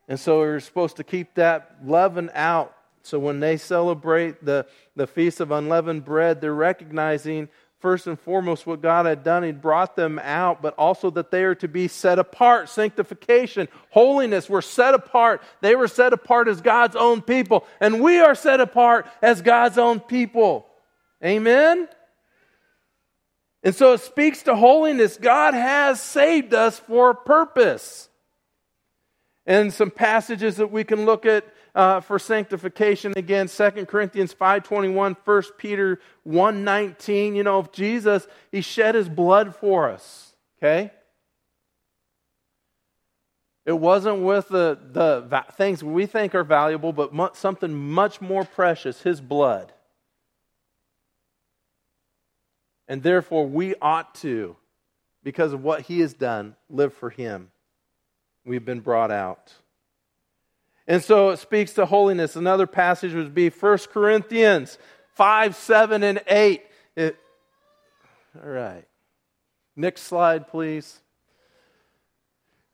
And 0.08 0.18
so 0.20 0.38
we're 0.38 0.60
supposed 0.60 0.96
to 0.96 1.04
keep 1.04 1.34
that 1.34 1.78
leaven 1.84 2.30
out 2.32 2.75
so 3.06 3.18
when 3.18 3.38
they 3.40 3.56
celebrate 3.56 4.44
the, 4.44 4.66
the 4.96 5.06
Feast 5.06 5.40
of 5.40 5.52
Unleavened 5.52 6.04
Bread, 6.04 6.40
they're 6.40 6.52
recognizing 6.52 7.48
first 7.78 8.08
and 8.08 8.18
foremost 8.18 8.66
what 8.66 8.82
God 8.82 9.06
had 9.06 9.22
done. 9.22 9.44
He 9.44 9.52
brought 9.52 9.94
them 9.94 10.18
out, 10.18 10.60
but 10.60 10.74
also 10.74 11.10
that 11.10 11.30
they 11.30 11.44
are 11.44 11.54
to 11.56 11.68
be 11.68 11.86
set 11.86 12.18
apart. 12.18 12.68
Sanctification, 12.68 13.68
holiness, 13.90 14.50
were 14.50 14.60
set 14.60 14.94
apart. 14.94 15.40
They 15.60 15.76
were 15.76 15.86
set 15.86 16.12
apart 16.12 16.48
as 16.48 16.60
God's 16.60 16.96
own 16.96 17.22
people, 17.22 17.64
and 17.80 18.00
we 18.00 18.18
are 18.18 18.34
set 18.34 18.60
apart 18.60 19.06
as 19.22 19.40
God's 19.40 19.78
own 19.78 20.00
people. 20.00 20.66
Amen? 21.24 21.88
And 23.62 23.74
so 23.74 23.92
it 23.92 24.00
speaks 24.00 24.42
to 24.42 24.56
holiness. 24.56 25.16
God 25.16 25.54
has 25.54 26.00
saved 26.00 26.54
us 26.54 26.78
for 26.78 27.10
a 27.10 27.14
purpose. 27.14 28.08
And 29.46 29.72
some 29.72 29.92
passages 29.92 30.56
that 30.56 30.72
we 30.72 30.82
can 30.82 31.04
look 31.04 31.24
at 31.24 31.44
uh, 31.76 32.00
for 32.00 32.18
sanctification. 32.18 33.12
Again 33.16 33.46
2 33.46 33.86
corinthians 33.86 34.34
5.21 34.34 35.16
1 35.24 35.42
peter 35.58 36.00
1.19 36.26 37.36
you 37.36 37.44
know 37.44 37.60
if 37.60 37.70
jesus 37.70 38.26
he 38.50 38.60
shed 38.60 38.94
his 38.94 39.08
blood 39.08 39.54
for 39.54 39.88
us 39.88 40.32
okay? 40.58 40.90
It 43.64 43.72
wasn't 43.72 44.22
with 44.22 44.48
the, 44.48 44.78
the 44.92 45.44
things 45.54 45.82
we 45.82 46.06
think 46.06 46.34
are 46.34 46.44
valuable 46.44 46.92
but 46.92 47.36
something 47.36 47.74
much 47.74 48.20
more 48.20 48.44
precious 48.44 49.02
his 49.02 49.20
blood. 49.20 49.72
And 52.88 53.02
therefore 53.02 53.46
we 53.46 53.74
ought 53.82 54.14
to 54.16 54.56
because 55.24 55.52
of 55.52 55.62
what 55.62 55.82
he 55.82 56.00
has 56.00 56.14
done 56.14 56.54
live 56.70 56.94
for 56.94 57.10
him. 57.10 57.50
We've 58.44 58.64
been 58.64 58.80
brought 58.80 59.10
out 59.10 59.52
and 60.86 61.02
so 61.02 61.30
it 61.30 61.38
speaks 61.38 61.72
to 61.74 61.86
holiness. 61.86 62.36
Another 62.36 62.66
passage 62.66 63.12
would 63.12 63.34
be 63.34 63.48
1 63.48 63.78
Corinthians 63.92 64.78
5, 65.14 65.56
7, 65.56 66.02
and 66.02 66.22
8. 66.28 66.62
It, 66.96 67.16
all 68.42 68.48
right. 68.48 68.84
Next 69.74 70.02
slide, 70.02 70.48
please. 70.48 71.00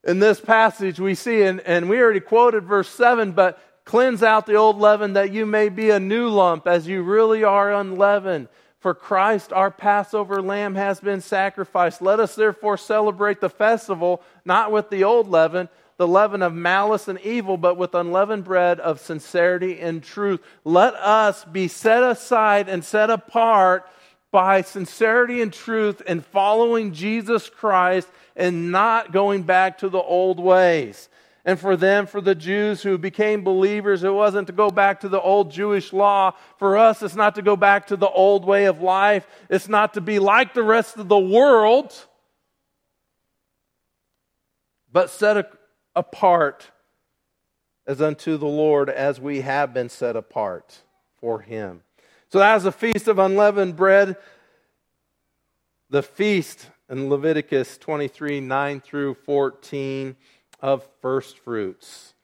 In 0.05 0.19
this 0.19 0.41
passage, 0.41 0.99
we 0.99 1.15
see, 1.15 1.43
and, 1.43 1.61
and 1.61 1.89
we 1.89 2.01
already 2.01 2.21
quoted 2.21 2.65
verse 2.65 2.89
7, 2.89 3.33
but 3.33 3.61
cleanse 3.85 4.23
out 4.23 4.47
the 4.47 4.57
old 4.57 4.79
leaven 4.79 5.15
that 5.15 5.33
you 5.33 5.47
may 5.47 5.69
be 5.69 5.91
a 5.91 6.01
new 6.01 6.29
lump 6.29 6.67
as 6.67 6.87
you 6.87 7.03
really 7.03 7.45
are 7.45 7.73
unleavened. 7.73 8.49
For 8.81 8.95
Christ, 8.95 9.53
our 9.53 9.71
Passover 9.71 10.43
lamb, 10.43 10.75
has 10.75 10.99
been 10.99 11.21
sacrificed. 11.21 12.03
Let 12.03 12.19
us 12.19 12.35
therefore 12.35 12.77
celebrate 12.77 13.41
the 13.41 13.49
festival, 13.49 14.23
not 14.45 14.73
with 14.73 14.91
the 14.91 15.05
old 15.05 15.29
leaven, 15.29 15.69
the 16.03 16.09
leaven 16.09 16.43
of 16.43 16.53
malice 16.53 17.07
and 17.07 17.21
evil, 17.21 17.57
but 17.57 17.77
with 17.77 17.95
unleavened 17.95 18.43
bread 18.43 18.81
of 18.81 18.99
sincerity 18.99 19.79
and 19.79 20.03
truth. 20.03 20.41
Let 20.65 20.95
us 20.95 21.45
be 21.45 21.69
set 21.69 22.03
aside 22.03 22.69
and 22.69 22.85
set 22.85 23.09
apart 23.09 23.89
by 24.33 24.63
sincerity 24.63 25.41
and 25.41 25.53
truth 25.53 26.03
and 26.05 26.27
following 26.27 26.93
Jesus 26.93 27.49
Christ 27.49 28.09
and 28.35 28.73
not 28.73 29.13
going 29.13 29.45
back 29.45 29.79
to 29.79 29.89
the 29.89 30.03
old 30.03 30.41
ways. 30.41 31.09
And 31.45 31.57
for 31.57 31.77
them, 31.77 32.07
for 32.07 32.21
the 32.21 32.35
Jews 32.35 32.83
who 32.83 32.99
became 32.99 33.45
believers, 33.45 34.03
it 34.03 34.13
wasn't 34.13 34.49
to 34.49 34.53
go 34.53 34.71
back 34.71 35.03
to 35.03 35.09
the 35.09 35.21
old 35.21 35.53
Jewish 35.53 35.93
law. 35.93 36.33
For 36.59 36.77
us, 36.77 37.01
it's 37.01 37.15
not 37.15 37.37
to 37.37 37.43
go 37.43 37.55
back 37.55 37.87
to 37.89 37.97
the 37.97 38.11
old 38.11 38.45
way 38.45 38.65
of 38.65 38.83
life. 38.83 39.25
It's 39.49 39.69
not 39.69 39.95
to 39.95 40.01
be 40.01 40.19
like 40.19 40.53
the 40.53 40.65
rest 40.65 40.97
of 40.97 41.07
the 41.07 41.17
world, 41.17 41.95
but 44.91 45.09
set 45.09 45.37
apart 45.95 46.71
as 47.87 48.01
unto 48.01 48.37
the 48.37 48.47
Lord 48.47 48.89
as 48.89 49.21
we 49.21 49.41
have 49.41 49.75
been 49.75 49.89
set 49.89 50.17
apart 50.17 50.83
for 51.21 51.41
him. 51.41 51.83
So 52.31 52.39
that 52.39 52.55
was 52.55 52.65
the 52.65 52.73
feast 52.73 53.09
of 53.09 53.19
unleavened 53.19 53.77
bread. 53.77 54.17
The 55.91 56.03
feast 56.03 56.71
in 56.89 57.11
Leviticus 57.11 57.77
23 57.79 58.41
9 58.41 58.81
through 58.81 59.15
14 59.15 60.17
of 60.61 60.87
first 61.01 61.39
fruits. 61.39 62.15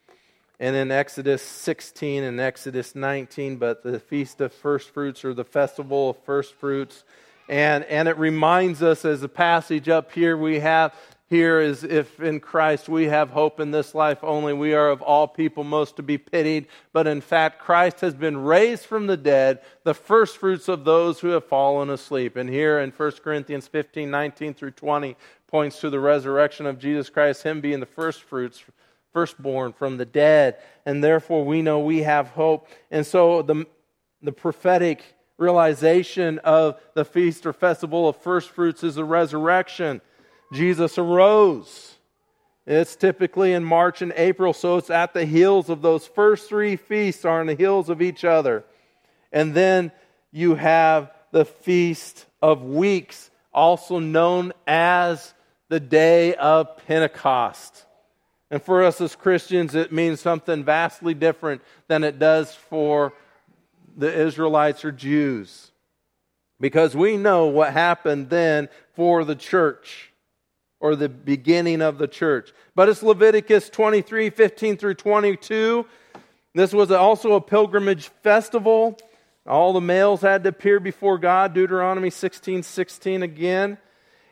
And 0.60 0.74
in 0.74 0.90
Exodus 0.90 1.42
16 1.42 2.24
and 2.24 2.40
Exodus 2.40 2.94
19, 2.94 3.56
but 3.56 3.82
the 3.82 4.00
feast 4.00 4.40
of 4.40 4.52
first 4.52 4.90
fruits 4.90 5.24
or 5.24 5.32
the 5.32 5.44
festival 5.44 6.10
of 6.10 6.16
first 6.24 6.54
fruits. 6.54 7.04
And, 7.48 7.84
and 7.84 8.08
it 8.08 8.18
reminds 8.18 8.82
us, 8.82 9.04
as 9.04 9.22
a 9.22 9.28
passage 9.28 9.88
up 9.88 10.12
here 10.12 10.36
we 10.36 10.58
have 10.60 10.94
here 11.30 11.60
is 11.60 11.84
if 11.84 12.20
in 12.20 12.40
Christ 12.40 12.88
we 12.88 13.04
have 13.08 13.28
hope 13.30 13.60
in 13.60 13.70
this 13.70 13.94
life 13.94 14.18
only, 14.22 14.54
we 14.54 14.72
are 14.72 14.88
of 14.88 15.02
all 15.02 15.28
people 15.28 15.62
most 15.62 15.96
to 15.96 16.02
be 16.02 16.16
pitied. 16.16 16.68
But 16.94 17.06
in 17.06 17.20
fact, 17.20 17.60
Christ 17.60 18.00
has 18.00 18.14
been 18.14 18.38
raised 18.38 18.86
from 18.86 19.06
the 19.06 19.16
dead, 19.16 19.60
the 19.84 19.92
first 19.92 20.38
fruits 20.38 20.68
of 20.68 20.86
those 20.86 21.20
who 21.20 21.28
have 21.28 21.44
fallen 21.44 21.90
asleep. 21.90 22.36
And 22.36 22.48
here 22.48 22.80
in 22.80 22.90
1 22.90 23.12
Corinthians 23.22 23.68
15 23.68 24.10
19 24.10 24.54
through 24.54 24.70
20 24.70 25.16
points 25.46 25.80
to 25.80 25.90
the 25.90 26.00
resurrection 26.00 26.64
of 26.64 26.78
Jesus 26.78 27.10
Christ, 27.10 27.42
Him 27.42 27.60
being 27.60 27.80
the 27.80 27.86
first 27.86 28.22
fruits, 28.22 28.64
firstborn 29.12 29.74
from 29.74 29.98
the 29.98 30.06
dead. 30.06 30.56
And 30.86 31.04
therefore, 31.04 31.44
we 31.44 31.60
know 31.60 31.80
we 31.80 32.02
have 32.02 32.28
hope. 32.28 32.68
And 32.90 33.06
so 33.06 33.42
the, 33.42 33.66
the 34.22 34.32
prophetic 34.32 35.02
realization 35.36 36.38
of 36.40 36.80
the 36.94 37.04
feast 37.04 37.44
or 37.44 37.52
festival 37.52 38.08
of 38.08 38.16
first 38.16 38.48
fruits 38.48 38.82
is 38.82 38.94
the 38.94 39.04
resurrection. 39.04 40.00
Jesus 40.52 40.98
arose. 40.98 41.96
It's 42.66 42.96
typically 42.96 43.54
in 43.54 43.64
March 43.64 44.02
and 44.02 44.12
April, 44.14 44.52
so 44.52 44.76
it's 44.76 44.90
at 44.90 45.14
the 45.14 45.24
heels 45.24 45.70
of 45.70 45.80
those 45.80 46.06
first 46.06 46.48
three 46.48 46.76
feasts, 46.76 47.24
are 47.24 47.40
on 47.40 47.46
the 47.46 47.54
heels 47.54 47.88
of 47.88 48.02
each 48.02 48.24
other. 48.24 48.64
And 49.32 49.54
then 49.54 49.90
you 50.32 50.54
have 50.54 51.10
the 51.30 51.44
Feast 51.44 52.26
of 52.42 52.62
Weeks, 52.62 53.30
also 53.52 53.98
known 53.98 54.52
as 54.66 55.32
the 55.68 55.80
day 55.80 56.34
of 56.34 56.76
Pentecost. 56.86 57.86
And 58.50 58.62
for 58.62 58.82
us 58.82 59.00
as 59.00 59.14
Christians, 59.14 59.74
it 59.74 59.92
means 59.92 60.20
something 60.20 60.64
vastly 60.64 61.14
different 61.14 61.62
than 61.86 62.04
it 62.04 62.18
does 62.18 62.54
for 62.54 63.12
the 63.96 64.12
Israelites 64.12 64.84
or 64.84 64.92
Jews. 64.92 65.70
Because 66.60 66.96
we 66.96 67.16
know 67.16 67.46
what 67.46 67.72
happened 67.72 68.30
then 68.30 68.68
for 68.94 69.24
the 69.24 69.36
church 69.36 70.07
or 70.80 70.96
the 70.96 71.08
beginning 71.08 71.82
of 71.82 71.98
the 71.98 72.08
church. 72.08 72.52
But 72.74 72.88
it's 72.88 73.02
Leviticus 73.02 73.68
23 73.70 74.30
15 74.30 74.76
through 74.76 74.94
22. 74.94 75.86
This 76.54 76.72
was 76.72 76.90
also 76.90 77.34
a 77.34 77.40
pilgrimage 77.40 78.08
festival. 78.22 78.98
All 79.46 79.72
the 79.72 79.80
males 79.80 80.20
had 80.20 80.42
to 80.44 80.50
appear 80.50 80.78
before 80.80 81.18
God, 81.18 81.54
Deuteronomy 81.54 82.10
16 82.10 82.62
16 82.62 83.22
again. 83.22 83.78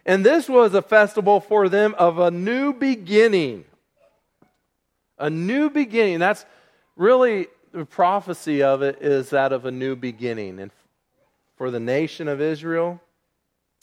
And 0.04 0.24
this 0.24 0.48
was 0.48 0.72
a 0.74 0.82
festival 0.82 1.40
for 1.40 1.68
them 1.68 1.94
of 1.98 2.18
a 2.18 2.30
new 2.30 2.72
beginning. 2.72 3.64
A 5.18 5.30
new 5.30 5.68
beginning. 5.70 6.20
That's 6.20 6.44
really 6.96 7.48
the 7.72 7.84
prophecy 7.84 8.62
of 8.62 8.82
it 8.82 8.98
is 9.00 9.30
that 9.30 9.52
of 9.52 9.64
a 9.64 9.70
new 9.70 9.96
beginning. 9.96 10.60
And 10.60 10.70
for 11.56 11.70
the 11.70 11.80
nation 11.80 12.28
of 12.28 12.40
Israel, 12.40 13.00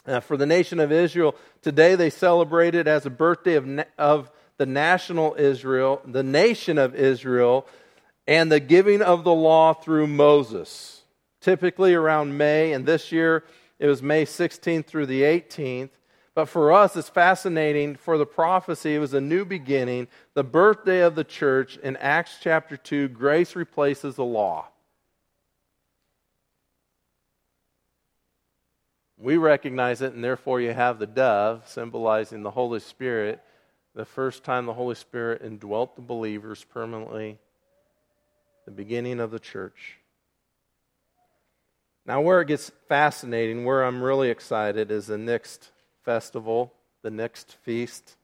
uh, 0.06 0.20
for 0.20 0.38
the 0.38 0.46
nation 0.46 0.80
of 0.80 0.92
Israel, 0.92 1.36
today 1.62 1.96
they 1.96 2.10
celebrate 2.10 2.76
it 2.76 2.88
as 2.88 3.06
a 3.06 3.10
birthday 3.10 3.56
of, 3.56 3.66
na- 3.66 3.84
of 3.98 4.32
the 4.58 4.66
national 4.66 5.36
Israel, 5.38 6.02
the 6.06 6.24
nation 6.24 6.78
of 6.78 6.96
Israel, 6.96 7.66
and 8.28 8.52
the 8.52 8.60
giving 8.60 9.02
of 9.02 9.24
the 9.24 9.34
law 9.34 9.74
through 9.74 10.08
Moses, 10.08 11.04
typically 11.42 11.94
around 11.94 12.38
May. 12.38 12.74
And 12.74 12.86
this 12.86 13.12
year 13.12 13.44
it 13.80 13.88
was 13.88 14.02
May 14.02 14.26
16th 14.26 14.86
through 14.86 15.08
the 15.08 15.24
18th. 15.24 15.90
But 16.36 16.46
for 16.46 16.72
us, 16.72 16.96
it's 16.96 17.10
fascinating. 17.10 17.96
For 17.96 18.18
the 18.18 18.26
prophecy, 18.26 18.96
it 18.96 19.00
was 19.00 19.14
a 19.14 19.22
new 19.22 19.46
beginning, 19.46 20.08
the 20.34 20.44
birthday 20.44 21.02
of 21.02 21.16
the 21.16 21.24
church. 21.24 21.78
In 21.78 21.96
Acts 21.98 22.38
chapter 22.42 22.76
2, 22.76 23.10
grace 23.10 23.56
replaces 23.56 24.16
the 24.16 24.26
law. 24.26 24.68
We 29.24 29.38
recognize 29.38 30.02
it, 30.02 30.12
and 30.12 30.22
therefore 30.22 30.60
you 30.60 30.74
have 30.74 31.00
the 31.00 31.08
dove 31.08 31.64
symbolizing 31.66 32.44
the 32.44 32.52
Holy 32.52 32.82
Spirit, 32.82 33.42
the 33.96 34.04
first 34.04 34.44
time 34.44 34.66
the 34.66 34.74
Holy 34.74 34.96
Spirit 34.96 35.42
indwelt 35.42 35.96
the 35.96 36.02
believers 36.02 36.66
permanently, 36.66 37.40
the 38.66 38.72
beginning 38.72 39.22
of 39.22 39.32
the 39.32 39.40
church. 39.40 39.98
Now, 42.06 42.20
where 42.20 42.42
it 42.42 42.50
gets 42.50 42.70
fascinating, 42.90 43.64
where 43.64 43.86
I'm 43.86 44.04
really 44.04 44.30
excited, 44.30 44.92
is 44.92 45.08
the 45.08 45.18
next 45.18 45.72
festival, 46.04 46.74
the 47.02 47.10
next 47.10 47.56
feast. 47.64 48.18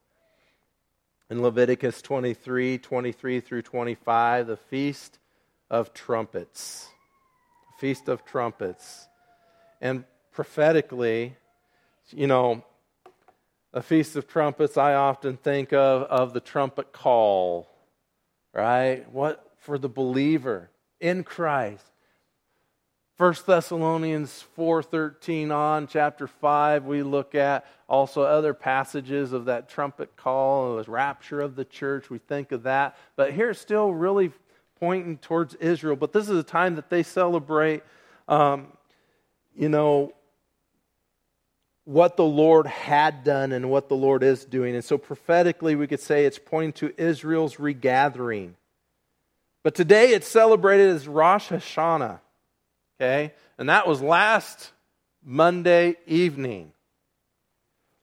In 1.30 1.42
Leviticus 1.42 2.02
23 2.02 2.78
23 2.78 3.40
through 3.40 3.62
25, 3.62 4.48
the 4.48 4.58
Feast 4.58 5.18
of 5.70 5.94
Trumpets. 5.94 6.90
Feast 7.80 8.10
of 8.10 8.26
Trumpets. 8.26 9.08
And 9.80 10.04
prophetically, 10.32 11.36
you 12.12 12.28
know, 12.28 12.64
a 13.74 13.82
Feast 13.82 14.16
of 14.16 14.28
Trumpets, 14.28 14.78
I 14.78 14.96
often 14.96 15.38
think 15.38 15.74
of, 15.74 16.04
of 16.04 16.34
the 16.34 16.40
trumpet 16.40 16.92
call, 16.92 17.70
right? 18.54 19.10
What 19.12 19.46
for 19.60 19.78
the 19.78 19.90
believer 19.90 20.72
in 21.00 21.24
Christ. 21.24 21.86
1 23.18 23.36
Thessalonians 23.46 24.46
4:13 24.58 25.52
on 25.52 25.88
chapter 25.88 26.26
5 26.26 26.86
we 26.86 27.04
look 27.04 27.36
at 27.36 27.66
also 27.90 28.22
other 28.22 28.54
passages 28.54 29.34
of 29.34 29.46
that 29.46 29.68
trumpet 29.68 30.16
call 30.16 30.78
the 30.78 30.90
rapture 30.90 31.42
of 31.42 31.58
the 31.58 31.66
church 31.66 32.10
we 32.10 32.18
think 32.18 32.54
of 32.54 32.64
that 32.64 32.98
but 33.18 33.34
here 33.34 33.50
it's 33.50 33.60
still 33.60 33.94
really 33.94 34.32
pointing 34.80 35.18
towards 35.18 35.54
Israel 35.56 35.98
but 35.98 36.14
this 36.14 36.30
is 36.30 36.38
a 36.38 36.44
time 36.44 36.76
that 36.76 36.90
they 36.90 37.04
celebrate 37.04 37.84
um, 38.30 38.68
you 39.54 39.68
know 39.68 40.14
what 41.90 42.18
the 42.18 42.24
Lord 42.24 42.68
had 42.68 43.24
done 43.24 43.52
and 43.52 43.68
what 43.68 43.90
the 43.90 43.96
Lord 43.96 44.22
is 44.22 44.46
doing. 44.46 44.76
And 44.76 44.86
so 44.86 45.00
prophetically, 45.00 45.74
we 45.74 45.88
could 45.88 46.00
say 46.00 46.26
it's 46.26 46.38
pointing 46.38 46.74
to 46.74 47.02
Israel's 47.02 47.60
regathering. 47.60 48.56
But 49.64 49.74
today 49.74 50.12
it's 50.12 50.28
celebrated 50.28 50.90
as 50.90 51.08
Rosh 51.08 51.50
Hashanah. 51.50 52.20
Okay? 53.02 53.34
And 53.58 53.70
that 53.70 53.88
was 53.88 54.04
last 54.04 54.72
Monday 55.26 55.96
evening. 56.06 56.74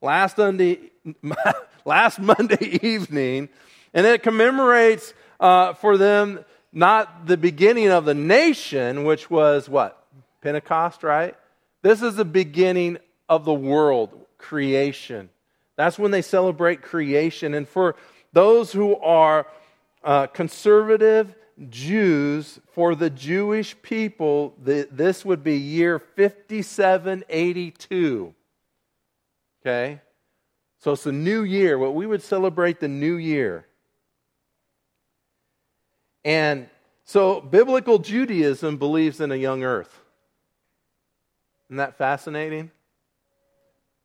Last 0.02 0.36
Monday, 0.36 0.90
last 1.84 2.18
Monday 2.18 2.80
evening. 2.82 3.48
And 3.94 4.04
it 4.04 4.24
commemorates 4.24 5.14
uh, 5.38 5.74
for 5.74 5.96
them 5.96 6.44
not 6.72 7.28
the 7.28 7.36
beginning 7.36 7.90
of 7.90 8.04
the 8.04 8.14
nation, 8.14 9.04
which 9.04 9.30
was 9.30 9.68
what? 9.68 10.04
Pentecost, 10.42 11.04
right? 11.04 11.36
This 11.82 12.02
is 12.02 12.16
the 12.16 12.24
beginning 12.24 12.98
of 13.28 13.44
the 13.44 13.54
world, 13.54 14.26
creation. 14.38 15.28
That's 15.76 15.98
when 15.98 16.10
they 16.10 16.22
celebrate 16.22 16.82
creation. 16.82 17.54
And 17.54 17.68
for 17.68 17.96
those 18.32 18.72
who 18.72 18.96
are 18.96 19.46
uh, 20.02 20.26
conservative 20.28 21.34
Jews, 21.68 22.58
for 22.72 22.94
the 22.94 23.10
Jewish 23.10 23.76
people, 23.82 24.54
the, 24.62 24.88
this 24.90 25.24
would 25.24 25.42
be 25.42 25.56
year 25.56 25.98
5782. 25.98 28.34
Okay? 29.62 30.00
So 30.78 30.92
it's 30.92 31.06
a 31.06 31.12
new 31.12 31.42
year, 31.42 31.78
what 31.78 31.94
we 31.94 32.06
would 32.06 32.22
celebrate 32.22 32.80
the 32.80 32.88
new 32.88 33.16
year. 33.16 33.66
And 36.24 36.68
so 37.04 37.40
biblical 37.40 37.98
Judaism 37.98 38.76
believes 38.76 39.20
in 39.20 39.32
a 39.32 39.36
young 39.36 39.64
earth. 39.64 40.00
Isn't 41.68 41.78
that 41.78 41.96
fascinating? 41.96 42.70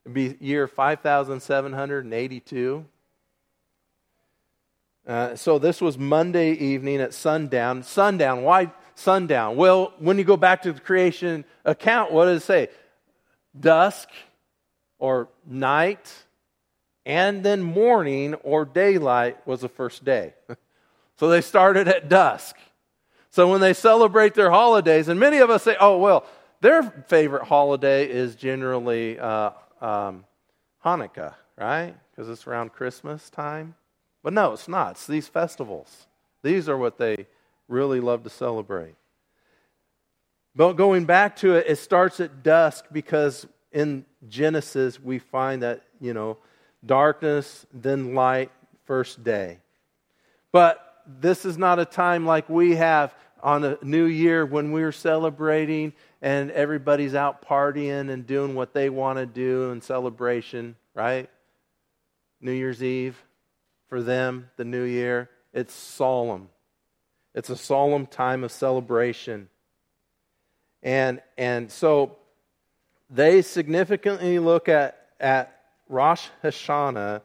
It'd 0.06 0.14
be 0.14 0.38
year 0.40 0.68
5782. 0.68 2.86
Uh, 5.08 5.36
so 5.36 5.60
this 5.60 5.82
was 5.82 5.98
Monday 5.98 6.54
evening 6.54 7.02
at 7.02 7.14
sundown. 7.14 7.84
Sundown, 7.84 8.44
why 8.44 8.72
sundown? 8.96 9.56
Well, 9.56 9.94
when 10.00 10.18
you 10.18 10.24
go 10.24 10.38
back 10.38 10.64
to 10.64 10.74
the 10.74 10.80
creation 10.80 11.46
account, 11.66 12.12
what 12.12 12.26
does 12.26 12.42
it 12.42 12.46
say? 12.46 12.70
Dusk 13.60 14.10
or 14.98 15.28
night, 15.46 16.12
and 17.06 17.44
then 17.44 17.62
morning 17.62 18.36
or 18.36 18.66
daylight 18.66 19.46
was 19.48 19.62
the 19.62 19.70
first 19.70 20.06
day. 20.06 20.34
so 21.18 21.30
they 21.30 21.42
started 21.42 21.88
at 21.88 22.10
dusk. 22.10 22.56
So 23.32 23.50
when 23.50 23.62
they 23.62 23.74
celebrate 23.74 24.34
their 24.34 24.52
holidays, 24.52 25.08
and 25.08 25.20
many 25.20 25.40
of 25.40 25.50
us 25.50 25.64
say, 25.64 25.78
oh, 25.80 25.98
well, 25.98 26.26
their 26.60 26.84
favorite 27.08 27.44
holiday 27.44 28.08
is 28.08 28.36
generally 28.36 29.18
uh, 29.18 29.52
um, 29.82 30.26
Hanukkah, 30.86 31.36
right? 31.58 31.96
Because 32.12 32.30
it's 32.30 32.48
around 32.48 32.74
Christmas 32.74 33.30
time. 33.30 33.76
But 34.24 34.34
no, 34.34 34.54
it's 34.54 34.68
not. 34.68 34.92
It's 34.92 35.08
these 35.08 35.28
festivals. 35.28 36.08
These 36.44 36.70
are 36.70 36.78
what 36.78 36.98
they 36.98 37.28
really 37.68 38.00
love 38.00 38.24
to 38.24 38.30
celebrate. 38.30 38.96
But 40.56 40.74
going 40.74 41.06
back 41.06 41.36
to 41.38 41.56
it, 41.56 41.66
it 41.68 41.78
starts 41.78 42.20
at 42.20 42.44
dusk 42.44 42.86
because 42.92 43.48
in 43.72 44.06
Genesis 44.28 45.00
we 45.00 45.18
find 45.18 45.64
that, 45.64 45.82
you 46.00 46.14
know, 46.14 46.38
darkness, 46.86 47.66
then 47.74 48.14
light, 48.14 48.52
first 48.86 49.24
day. 49.24 49.60
But 50.52 51.04
this 51.08 51.46
is 51.46 51.58
not 51.58 51.80
a 51.80 51.86
time 51.86 52.26
like 52.26 52.50
we 52.50 52.76
have 52.76 53.16
on 53.44 53.64
a 53.64 53.78
new 53.82 54.06
year 54.06 54.46
when 54.46 54.72
we're 54.72 54.92
celebrating 54.92 55.94
and 56.22 56.52
everybody's 56.52 57.16
out 57.16 57.46
partying 57.46 58.10
and 58.10 58.28
doing 58.28 58.56
what 58.56 58.74
they 58.74 58.90
want 58.90 59.18
to 59.18 59.26
do 59.26 59.72
in 59.72 59.82
celebration, 59.82 60.76
right? 60.94 61.30
New 62.40 62.52
Year's 62.52 62.84
Eve 62.84 63.22
for 63.90 64.02
them, 64.02 64.50
the 64.58 64.66
new 64.66 64.84
year, 64.84 65.30
it's 65.54 65.74
solemn. 65.74 66.50
It's 67.34 67.50
a 67.50 67.58
solemn 67.58 68.06
time 68.08 68.44
of 68.44 68.52
celebration. 68.52 69.50
And, 70.84 71.22
and 71.38 71.72
so 71.72 72.18
they 73.10 73.42
significantly 73.42 74.40
look 74.40 74.70
at, 74.70 75.10
at 75.20 75.62
Rosh 75.90 76.28
Hashanah 76.44 77.22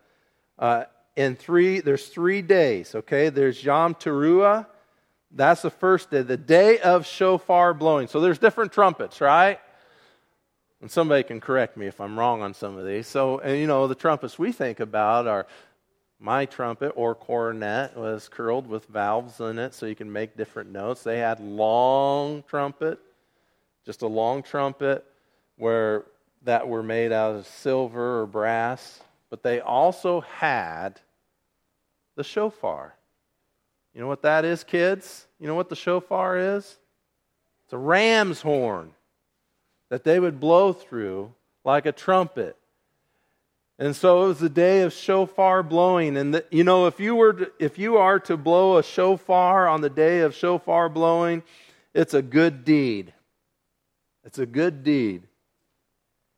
uh, 0.59 0.85
in 1.15 1.37
three, 1.37 1.81
there's 1.81 2.09
three 2.09 2.43
days, 2.43 2.95
okay? 2.95 3.31
There's 3.31 3.63
Yom 3.65 3.95
Teruah, 3.95 4.67
that's 5.31 5.63
the 5.63 5.71
first 5.71 6.11
day, 6.11 6.23
the 6.23 6.37
day 6.37 6.79
of 6.79 7.07
shofar 7.07 7.75
blowing. 7.75 8.09
So 8.09 8.21
there's 8.21 8.39
different 8.39 8.73
trumpets, 8.73 9.21
right? 9.21 9.59
And 10.81 10.91
somebody 10.91 11.23
can 11.23 11.41
correct 11.41 11.77
me 11.77 11.87
if 11.87 12.01
I'm 12.01 12.19
wrong 12.19 12.43
on 12.43 12.55
some 12.55 12.77
of 12.77 12.87
these. 12.87 13.07
So, 13.07 13.39
and 13.39 13.59
you 13.59 13.67
know, 13.67 13.87
the 13.89 13.95
trumpets 13.95 14.39
we 14.39 14.53
think 14.53 14.81
about 14.81 15.27
are 15.27 15.47
my 16.19 16.47
trumpet 16.47 16.93
or 16.97 17.15
cornet 17.15 17.97
was 17.97 18.29
curled 18.29 18.67
with 18.67 18.87
valves 18.87 19.41
in 19.41 19.59
it 19.59 19.75
so 19.75 19.87
you 19.87 19.95
can 19.95 20.13
make 20.13 20.37
different 20.37 20.71
notes. 20.71 21.03
They 21.03 21.19
had 21.19 21.41
long 21.41 22.43
trumpet, 22.49 22.99
just 23.85 24.03
a 24.03 24.07
long 24.07 24.43
trumpet 24.43 25.05
where 25.57 26.05
that 26.43 26.69
were 26.69 26.83
made 26.83 27.13
out 27.13 27.35
of 27.35 27.47
silver 27.47 28.23
or 28.23 28.27
brass, 28.27 29.01
but 29.31 29.43
they 29.43 29.61
also 29.61 30.21
had 30.21 31.01
the 32.15 32.25
shofar. 32.25 32.95
You 33.97 34.03
know 34.03 34.09
what 34.09 34.23
that 34.23 34.45
is, 34.45 34.63
kids? 34.63 35.27
You 35.41 35.47
know 35.47 35.55
what 35.55 35.71
the 35.71 35.75
shofar 35.75 36.37
is? 36.37 36.77
It's 37.65 37.73
a 37.73 37.79
ram's 37.79 38.43
horn 38.43 38.91
that 39.89 40.05
they 40.05 40.21
would 40.21 40.39
blow 40.39 40.75
through 40.75 41.33
like 41.65 41.87
a 41.87 41.93
trumpet. 41.93 42.59
And 43.79 43.97
so 43.97 44.25
it 44.25 44.29
was 44.29 44.39
the 44.39 44.51
day 44.51 44.83
of 44.83 44.93
shofar 44.93 45.63
blowing. 45.63 46.19
And 46.19 46.35
the, 46.35 46.45
you 46.51 46.63
know, 46.63 46.87
if 46.87 47.01
you 47.01 47.15
were 47.15 47.33
to, 47.33 47.53
if 47.59 47.79
you 47.79 47.97
are 47.97 48.21
to 48.21 48.37
blow 48.37 48.77
a 48.77 48.83
shofar 48.83 49.67
on 49.67 49.81
the 49.81 49.89
day 49.89 50.21
of 50.21 50.35
shofar 50.35 50.91
blowing, 50.91 51.43
it's 51.95 52.13
a 52.13 52.21
good 52.21 52.67
deed. 52.67 53.15
It's 54.25 54.39
a 54.39 54.47
good 54.47 54.85
deed. 54.85 55.23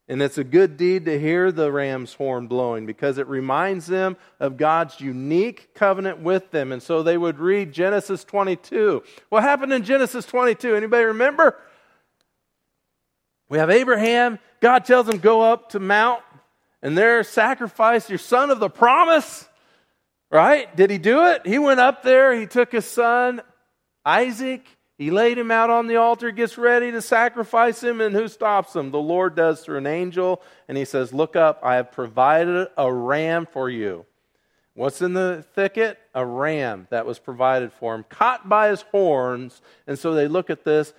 And 0.09 0.23
it's 0.23 0.39
a 0.39 0.43
good 0.43 0.75
deed 0.75 1.05
to 1.05 1.19
hear 1.19 1.51
the 1.51 1.71
ram's 1.71 2.15
horn 2.15 2.47
blowing 2.47 2.87
because 2.87 3.19
it 3.19 3.27
reminds 3.27 3.85
them 3.85 4.17
of 4.39 4.57
God's 4.57 4.99
unique 4.99 5.75
covenant 5.75 6.19
with 6.19 6.49
them. 6.49 6.71
And 6.71 6.81
so 6.81 7.03
they 7.03 7.15
would 7.15 7.37
read 7.37 7.71
Genesis 7.71 8.23
22. 8.23 9.03
What 9.29 9.43
happened 9.43 9.71
in 9.71 9.83
Genesis 9.83 10.25
22? 10.25 10.75
Anybody 10.75 11.03
remember? 11.05 11.55
We 13.49 13.59
have 13.59 13.69
Abraham. 13.69 14.39
God 14.61 14.83
tells 14.83 15.07
him, 15.07 15.19
Go 15.19 15.41
up 15.41 15.69
to 15.69 15.79
Mount 15.79 16.23
and 16.81 16.97
there 16.97 17.23
sacrifice 17.23 18.09
your 18.09 18.17
son 18.17 18.49
of 18.49 18.59
the 18.59 18.69
promise. 18.69 19.47
Right? 20.31 20.75
Did 20.75 20.89
he 20.89 20.97
do 20.97 21.27
it? 21.27 21.45
He 21.45 21.59
went 21.59 21.79
up 21.79 22.01
there. 22.01 22.33
He 22.33 22.47
took 22.47 22.71
his 22.71 22.85
son, 22.85 23.41
Isaac. 24.03 24.65
He 24.99 25.11
laid 25.11 25.37
him 25.37 25.49
out 25.49 25.69
on 25.69 25.87
the 25.87 25.95
altar, 25.95 26.29
gets 26.29 26.57
ready 26.57 26.91
to 26.91 27.01
sacrifice 27.01 27.81
him, 27.81 28.01
and 28.01 28.13
who 28.13 28.27
stops 28.27 28.75
him? 28.75 28.91
The 28.91 28.99
Lord 28.99 29.33
does 29.33 29.61
through 29.61 29.77
an 29.77 29.87
angel, 29.87 30.41
and 30.67 30.77
he 30.77 30.83
says, 30.83 31.13
Look 31.13 31.37
up, 31.37 31.61
I 31.63 31.75
have 31.75 31.93
provided 31.93 32.67
a 32.77 32.91
ram 32.91 33.45
for 33.45 33.69
you. 33.69 34.05
What's 34.73 35.01
in 35.01 35.13
the 35.13 35.45
thicket? 35.55 35.97
A 36.13 36.25
ram 36.25 36.87
that 36.89 37.05
was 37.05 37.17
provided 37.17 37.71
for 37.71 37.95
him, 37.95 38.03
caught 38.09 38.49
by 38.49 38.71
his 38.71 38.81
horns. 38.81 39.61
And 39.87 39.97
so 39.97 40.13
they 40.13 40.27
look 40.27 40.49
at 40.49 40.65
this 40.65 40.93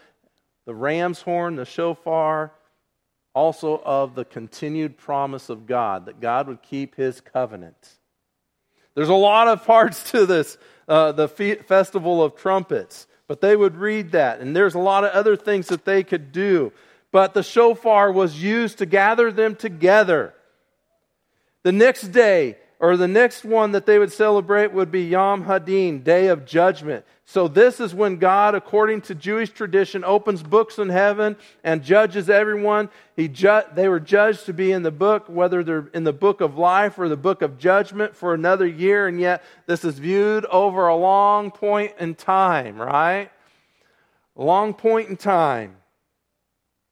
the 0.65 0.75
ram's 0.75 1.21
horn, 1.21 1.57
the 1.57 1.67
shofar, 1.67 2.53
also 3.35 3.83
of 3.85 4.15
the 4.15 4.25
continued 4.25 4.97
promise 4.97 5.51
of 5.51 5.67
God, 5.67 6.07
that 6.07 6.21
God 6.21 6.49
would 6.49 6.63
keep 6.63 6.95
his 6.95 7.21
covenant. 7.21 7.99
There's 8.95 9.11
a 9.11 9.15
lot 9.15 9.47
of 9.47 9.67
parts 9.67 10.11
to 10.13 10.25
this, 10.25 10.57
uh, 10.89 11.13
the 11.13 11.29
festival 11.29 12.23
of 12.23 12.35
trumpets. 12.35 13.07
But 13.31 13.41
they 13.41 13.55
would 13.55 13.77
read 13.77 14.11
that. 14.11 14.41
And 14.41 14.57
there's 14.57 14.75
a 14.75 14.81
lot 14.81 15.05
of 15.05 15.13
other 15.13 15.37
things 15.37 15.69
that 15.69 15.85
they 15.85 16.03
could 16.03 16.33
do. 16.33 16.73
But 17.13 17.33
the 17.33 17.45
shofar 17.45 18.11
was 18.11 18.43
used 18.43 18.79
to 18.79 18.87
gather 18.87 19.31
them 19.31 19.55
together. 19.55 20.35
The 21.63 21.71
next 21.71 22.09
day, 22.09 22.59
or 22.81 22.97
the 22.97 23.07
next 23.07 23.45
one 23.45 23.73
that 23.73 23.85
they 23.85 23.99
would 23.99 24.11
celebrate 24.11 24.73
would 24.73 24.91
be 24.91 25.03
Yom 25.03 25.45
Hadin, 25.45 26.03
Day 26.03 26.29
of 26.29 26.47
Judgment. 26.47 27.05
So, 27.27 27.47
this 27.47 27.79
is 27.79 27.95
when 27.95 28.17
God, 28.17 28.55
according 28.55 29.03
to 29.03 29.15
Jewish 29.15 29.51
tradition, 29.51 30.03
opens 30.03 30.43
books 30.43 30.79
in 30.79 30.89
heaven 30.89 31.37
and 31.63 31.85
judges 31.85 32.31
everyone. 32.31 32.89
He 33.15 33.29
ju- 33.29 33.63
they 33.75 33.87
were 33.87 34.01
judged 34.01 34.47
to 34.47 34.55
be 34.55 34.73
in 34.73 34.83
the 34.83 34.91
book, 34.91 35.27
whether 35.29 35.63
they're 35.63 35.89
in 35.93 36.05
the 36.05 36.13
book 36.15 36.41
of 36.41 36.57
life 36.57 36.99
or 36.99 37.11
the 37.11 37.19
book 37.19 37.43
of 37.43 37.59
judgment 37.59 38.17
for 38.17 38.33
another 38.33 38.67
year, 38.67 39.07
and 39.07 39.21
yet 39.21 39.45
this 39.67 39.85
is 39.85 39.99
viewed 39.99 40.47
over 40.47 40.89
a 40.89 40.97
long 40.97 41.51
point 41.51 41.93
in 42.01 42.15
time, 42.15 42.81
right? 42.81 43.31
A 44.37 44.43
long 44.43 44.73
point 44.73 45.11
in 45.11 45.19
time. 45.19 45.77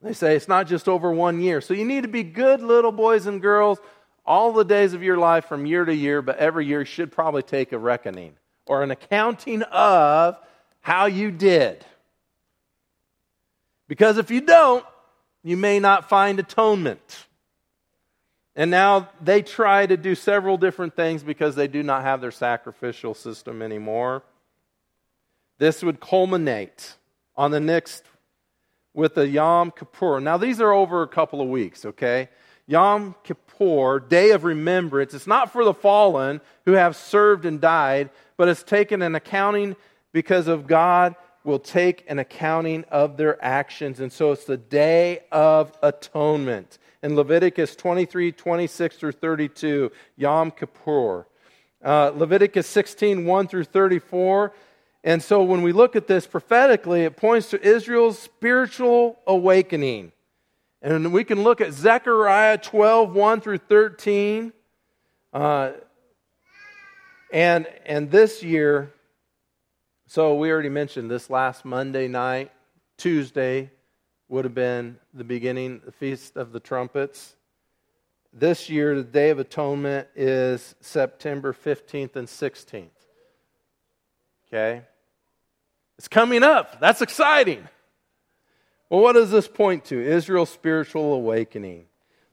They 0.03 0.13
say 0.13 0.37
it's 0.37 0.47
not 0.47 0.69
just 0.69 0.87
over 0.87 1.11
one 1.11 1.41
year. 1.41 1.63
So, 1.63 1.73
you 1.73 1.87
need 1.87 2.03
to 2.03 2.09
be 2.09 2.23
good 2.23 2.61
little 2.61 2.93
boys 2.93 3.27
and 3.27 3.41
girls 3.41 3.81
all 4.29 4.53
the 4.53 4.65
days 4.65 4.93
of 4.93 5.03
your 5.03 5.17
life 5.17 5.47
from 5.47 5.65
year 5.65 5.87
to 5.87 5.95
year, 5.95 6.21
but 6.21 6.37
every 6.37 6.67
year 6.67 6.85
should 6.85 7.11
probably 7.11 7.43
take 7.43 7.73
a 7.73 7.79
reckoning 7.79 8.35
or 8.67 8.83
an 8.83 8.91
accounting 8.91 9.63
of 9.63 10.39
how 10.81 11.07
you 11.07 11.31
did. 11.31 11.83
Because 13.89 14.19
if 14.19 14.31
you 14.31 14.43
don't, 14.43 14.85
you 15.43 15.57
may 15.57 15.81
not 15.81 16.11
find 16.11 16.39
atonement. 16.39 17.25
And 18.55 18.71
now 18.71 19.09
they 19.23 19.41
try 19.41 19.87
to 19.87 19.97
do 19.97 20.15
several 20.15 20.59
different 20.59 20.95
things 20.95 21.23
because 21.23 21.55
they 21.55 21.67
do 21.67 21.83
not 21.83 22.03
have 22.03 22.21
their 22.21 22.31
sacrificial 22.31 23.15
system 23.15 23.63
anymore. 23.63 24.23
This 25.57 25.83
would 25.83 26.01
culminate 26.01 26.97
on 27.35 27.51
the 27.51 27.61
next 27.61 28.05
with 28.93 29.15
the 29.15 29.27
Yom 29.27 29.71
Kippur. 29.71 30.21
Now, 30.21 30.37
these 30.37 30.61
are 30.61 30.73
over 30.73 31.03
a 31.03 31.09
couple 31.09 31.41
of 31.41 31.49
weeks, 31.49 31.87
okay? 31.87 32.29
Yom 32.69 33.15
Kippur, 33.25 33.99
Day 33.99 34.31
of 34.31 34.45
Remembrance, 34.45 35.15
it's 35.15 35.27
not 35.27 35.51
for 35.51 35.65
the 35.65 35.75
fallen 35.75 36.41
who 36.67 36.73
have 36.73 36.95
served 36.95 37.47
and 37.47 37.61
died, 37.61 38.11
but 38.37 38.47
it's 38.47 38.63
taken 38.63 39.01
an 39.01 39.15
accounting 39.15 39.75
because 40.13 40.49
of 40.49 40.67
God 40.67 41.17
will 41.45 41.59
take 41.59 42.05
an 42.09 42.19
accounting 42.19 42.85
of 42.91 43.17
their 43.17 43.43
actions. 43.43 44.01
And 44.01 44.13
so 44.13 44.33
it's 44.33 44.45
the 44.45 44.59
Day 44.59 45.21
of 45.33 45.73
Atonement. 45.83 46.79
In 47.03 47.17
Leviticus 47.17 47.75
23, 47.75 48.33
26 48.33 48.97
through 48.97 49.13
32, 49.13 49.91
Yom 50.17 50.51
Kippur. 50.51 51.27
Uh, 51.83 52.13
Leviticus 52.15 52.67
16, 52.67 53.25
1 53.25 53.49
through 53.49 53.65
34. 53.65 54.53
And 55.05 55.23
so 55.23 55.43
when 55.43 55.63
we 55.63 55.73
look 55.73 55.97
at 55.97 56.07
this 56.07 56.27
prophetically, 56.27 57.05
it 57.05 57.17
points 57.17 57.49
to 57.51 57.67
Israel's 57.67 58.19
spiritual 58.19 59.19
awakening. 59.27 60.13
And 60.81 61.13
we 61.13 61.25
can 61.25 61.43
look 61.43 61.61
at 61.61 61.73
Zechariah 61.73 62.59
12, 62.59 63.13
1 63.13 63.41
through 63.41 63.59
13. 63.59 64.53
Uh, 65.33 65.73
and, 67.33 67.67
and 67.85 68.11
this 68.11 68.43
year, 68.43 68.93
so 70.07 70.37
we 70.37 70.51
already 70.51 70.69
mentioned 70.69 71.11
this 71.11 71.29
last 71.29 71.65
Monday 71.65 72.07
night, 72.07 72.53
Tuesday 72.97 73.71
would 74.29 74.45
have 74.45 74.55
been 74.55 74.99
the 75.13 75.25
beginning, 75.25 75.81
the 75.85 75.93
Feast 75.93 76.37
of 76.37 76.53
the 76.53 76.61
Trumpets. 76.61 77.35
This 78.33 78.71
year, 78.71 78.95
the 78.95 79.03
Day 79.03 79.31
of 79.31 79.39
Atonement 79.39 80.07
is 80.15 80.75
September 80.81 81.53
15th 81.53 82.15
and 82.15 82.29
16th. 82.29 82.89
Okay? 84.47 84.83
It's 85.99 86.09
coming 86.09 86.45
up. 86.45 86.79
That's 86.79 87.03
exciting. 87.03 87.67
Well, 88.91 89.01
what 89.01 89.13
does 89.13 89.31
this 89.31 89.49
point 89.49 89.85
to? 89.87 90.01
Israel's 90.01 90.51
spiritual 90.51 91.13
awakening. 91.13 91.85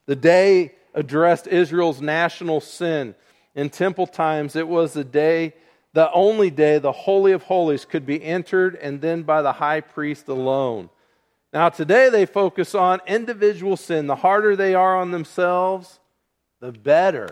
The 0.05 0.15
day 0.15 0.75
addressed 0.93 1.47
Israel's 1.47 2.01
national 2.01 2.61
sin. 2.61 3.15
In 3.55 3.69
temple 3.69 4.07
times, 4.07 4.55
it 4.55 4.67
was 4.67 4.93
the 4.93 5.03
day, 5.03 5.53
the 5.93 6.11
only 6.11 6.49
day 6.49 6.77
the 6.77 6.91
Holy 6.91 7.31
of 7.31 7.43
Holies 7.43 7.85
could 7.85 8.05
be 8.05 8.23
entered 8.23 8.75
and 8.75 9.01
then 9.01 9.23
by 9.23 9.41
the 9.41 9.53
high 9.53 9.81
priest 9.81 10.27
alone. 10.27 10.89
Now, 11.53 11.69
today 11.69 12.09
they 12.09 12.25
focus 12.25 12.75
on 12.75 13.01
individual 13.07 13.77
sin. 13.77 14.07
The 14.07 14.15
harder 14.15 14.55
they 14.55 14.75
are 14.75 14.97
on 14.97 15.11
themselves, 15.11 15.99
the 16.59 16.71
better 16.71 17.29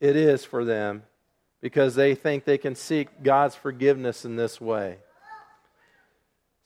it 0.00 0.14
is 0.14 0.44
for 0.44 0.64
them 0.64 1.02
because 1.60 1.94
they 1.94 2.14
think 2.14 2.44
they 2.44 2.58
can 2.58 2.74
seek 2.74 3.22
God's 3.22 3.54
forgiveness 3.54 4.24
in 4.24 4.36
this 4.36 4.60
way. 4.60 4.98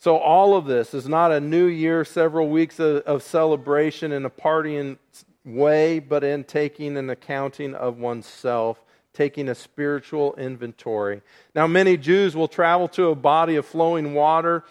So, 0.00 0.16
all 0.16 0.56
of 0.56 0.64
this 0.64 0.94
is 0.94 1.06
not 1.06 1.30
a 1.30 1.40
new 1.40 1.66
year, 1.66 2.06
several 2.06 2.48
weeks 2.48 2.80
of, 2.80 3.02
of 3.02 3.22
celebration 3.22 4.12
in 4.12 4.24
a 4.24 4.30
partying 4.30 4.96
way, 5.44 5.98
but 5.98 6.24
in 6.24 6.44
taking 6.44 6.96
an 6.96 7.10
accounting 7.10 7.74
of 7.74 7.98
oneself, 7.98 8.82
taking 9.12 9.50
a 9.50 9.54
spiritual 9.54 10.34
inventory. 10.36 11.20
Now, 11.54 11.66
many 11.66 11.98
Jews 11.98 12.34
will 12.34 12.48
travel 12.48 12.88
to 12.88 13.08
a 13.08 13.14
body 13.14 13.56
of 13.56 13.66
flowing 13.66 14.14
water 14.14 14.64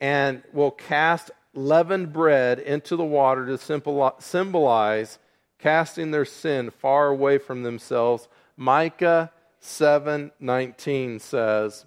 and 0.00 0.42
will 0.52 0.72
cast 0.72 1.30
leavened 1.54 2.12
bread 2.12 2.58
into 2.58 2.96
the 2.96 3.04
water 3.04 3.46
to 3.46 4.16
symbolize 4.18 5.18
casting 5.60 6.10
their 6.10 6.24
sin 6.24 6.70
far 6.70 7.06
away 7.06 7.38
from 7.38 7.62
themselves. 7.62 8.26
Micah 8.56 9.30
7:19 9.62 11.20
says, 11.20 11.84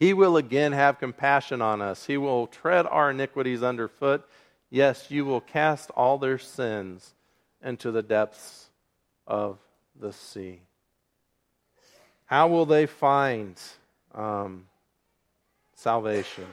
He 0.00 0.14
will 0.14 0.38
again 0.38 0.72
have 0.72 0.98
compassion 0.98 1.60
on 1.60 1.82
us. 1.82 2.06
He 2.06 2.16
will 2.16 2.46
tread 2.46 2.86
our 2.86 3.10
iniquities 3.10 3.62
underfoot. 3.62 4.26
Yes, 4.70 5.10
you 5.10 5.26
will 5.26 5.42
cast 5.42 5.90
all 5.90 6.16
their 6.16 6.38
sins 6.38 7.12
into 7.62 7.90
the 7.90 8.02
depths 8.02 8.70
of 9.26 9.58
the 10.00 10.14
sea. 10.14 10.62
How 12.24 12.48
will 12.48 12.64
they 12.64 12.86
find 12.86 13.60
um, 14.14 14.64
salvation? 15.76 16.46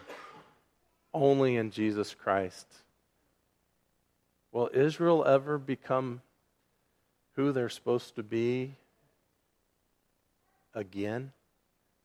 Only 1.14 1.56
in 1.56 1.72
Jesus 1.72 2.14
Christ. 2.14 2.68
Will 4.52 4.70
Israel 4.74 5.24
ever 5.26 5.58
become 5.58 6.22
who 7.38 7.54
they're 7.54 7.70
supposed 7.70 8.16
to 8.16 8.24
be 8.24 8.76
again? 10.74 11.32